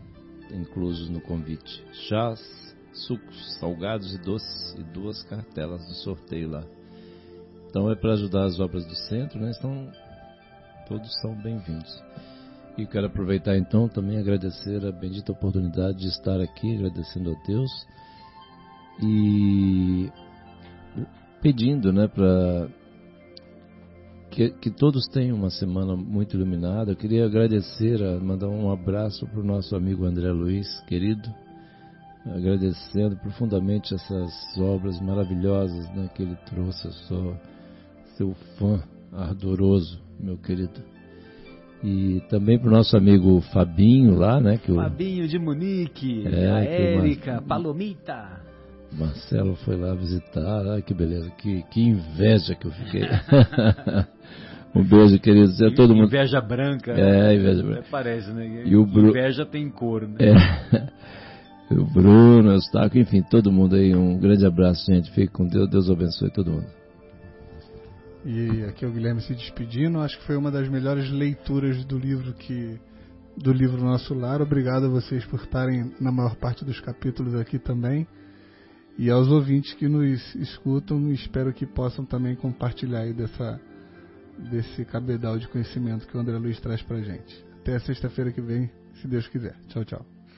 inclusos 0.54 1.10
no 1.10 1.20
convite. 1.20 1.84
Chás, 2.08 2.40
sucos, 2.94 3.60
salgados 3.60 4.16
e 4.16 4.18
doces 4.20 4.74
e 4.80 4.84
duas 4.84 5.22
cartelas 5.24 5.86
de 5.86 5.96
sorteio 5.96 6.50
lá. 6.50 6.64
Então 7.68 7.92
é 7.92 7.96
para 7.96 8.14
ajudar 8.14 8.46
as 8.46 8.58
obras 8.58 8.86
do 8.86 8.96
centro, 8.96 9.38
né? 9.38 9.52
Então 9.58 9.92
todos 10.88 11.14
são 11.22 11.36
bem-vindos. 11.36 12.02
E 12.78 12.86
quero 12.86 13.08
aproveitar 13.08 13.58
então 13.58 13.90
também 13.90 14.18
agradecer 14.18 14.86
a 14.86 14.94
bendita 14.94 15.34
oportunidade 15.34 15.98
de 15.98 16.08
estar 16.08 16.40
aqui, 16.40 16.74
agradecendo 16.74 17.32
a 17.32 17.46
Deus 17.46 17.70
e 19.04 20.10
pedindo, 21.42 21.92
né, 21.92 22.08
para 22.08 22.70
que, 24.30 24.50
que, 24.52 24.72
todos 24.72 25.08
tenham 25.08 25.36
uma 25.36 25.50
semana 25.50 25.96
muito 25.96 26.36
iluminada. 26.36 26.92
Eu 26.92 26.96
queria 26.96 27.26
agradecer, 27.26 28.00
mandar 28.22 28.48
um 28.48 28.72
abraço 28.72 29.28
para 29.28 29.40
o 29.40 29.44
nosso 29.44 29.76
amigo 29.76 30.06
André 30.06 30.32
Luiz, 30.32 30.68
querido, 30.88 31.30
agradecendo 32.26 33.18
profundamente 33.18 33.94
essas 33.94 34.32
obras 34.58 35.00
maravilhosas 35.02 35.90
né, 35.94 36.10
que 36.16 36.24
ele 36.24 36.38
trouxe. 36.46 36.88
Eu 36.88 36.94
sou 36.94 37.36
seu 38.16 38.34
fã 38.58 38.82
ardoroso, 39.12 40.00
meu 40.20 40.38
querido. 40.38 40.82
E 41.84 42.22
também 42.30 42.60
para 42.60 42.70
o 42.70 42.72
nosso 42.72 42.96
amigo 42.96 43.42
Fabinho 43.52 44.16
lá, 44.16 44.40
né? 44.40 44.58
Que 44.58 44.72
Fabinho 44.72 45.28
de 45.28 45.40
Munique, 45.40 46.28
é, 46.28 46.52
a 46.52 46.64
Érica, 46.64 47.42
Palomita. 47.42 48.51
Marcelo 48.92 49.56
foi 49.58 49.78
lá 49.78 49.94
visitar, 49.96 50.68
ah, 50.68 50.82
que 50.82 50.94
beleza, 50.94 51.30
que, 51.38 51.64
que 51.72 51.82
inveja 51.82 52.56
que 52.56 52.68
eu 52.68 52.72
fiquei. 52.72 53.04
um 54.76 54.84
beijo, 54.84 55.20
queridos. 55.20 55.62
É 55.62 55.70
todo 55.72 55.96
mundo... 55.96 56.08
Inveja 56.08 56.42
branca. 56.42 56.92
É, 56.92 57.36
inveja 57.36 57.64
branca. 57.64 57.86
Parece, 57.90 58.32
né? 58.32 58.64
E 58.66 58.76
o 58.76 58.86
Bru... 58.86 59.10
Inveja 59.10 59.46
tem 59.46 59.70
cor, 59.70 60.08
né? 60.08 60.18
É. 60.20 61.74
o 61.74 61.86
Bruno, 61.86 62.50
o 62.50 62.54
Eustáquio, 62.54 63.02
enfim, 63.02 63.22
todo 63.22 63.52
mundo 63.52 63.76
aí. 63.76 63.96
Um 63.96 64.20
grande 64.20 64.46
abraço, 64.46 64.86
gente. 64.92 65.10
Fique 65.12 65.32
com 65.32 65.48
Deus. 65.48 65.70
Deus 65.70 65.90
abençoe 65.90 66.30
todo 66.30 66.52
mundo. 66.52 66.68
E 68.26 68.64
aqui 68.66 68.86
é 68.86 68.88
o 68.88 68.92
Guilherme 68.92 69.22
se 69.22 69.34
despedindo. 69.34 70.00
Acho 70.00 70.20
que 70.20 70.26
foi 70.26 70.36
uma 70.36 70.52
das 70.52 70.70
melhores 70.70 71.10
leituras 71.10 71.84
do 71.86 71.98
livro 71.98 72.34
que 72.34 72.78
do 73.38 73.52
livro 73.52 73.82
Nosso 73.82 74.14
Lar. 74.14 74.42
Obrigado 74.42 74.86
a 74.86 74.90
vocês 74.90 75.26
por 75.26 75.40
estarem 75.40 75.92
na 76.00 76.12
maior 76.12 76.36
parte 76.36 76.66
dos 76.66 76.80
capítulos 76.80 77.34
aqui 77.36 77.58
também. 77.58 78.06
E 78.98 79.10
aos 79.10 79.28
ouvintes 79.30 79.74
que 79.74 79.88
nos 79.88 80.36
escutam, 80.36 81.12
espero 81.12 81.54
que 81.54 81.66
possam 81.66 82.06
também 82.06 82.36
compartilhar 82.36 83.00
aí 83.00 83.14
dessa, 83.14 83.60
desse 84.52 84.86
cabedal 84.86 85.38
de 85.40 85.48
conhecimento 85.48 86.08
que 86.08 86.16
o 86.16 86.20
André 86.20 86.38
Luiz 86.38 86.60
traz 86.60 86.82
pra 86.82 87.02
gente. 87.02 87.44
Até 87.62 87.80
sexta-feira 87.80 88.32
que 88.32 88.42
vem, 88.42 88.70
se 89.02 89.08
Deus 89.08 89.28
quiser. 89.28 89.56
Tchau, 89.68 89.86
tchau. 89.86 90.21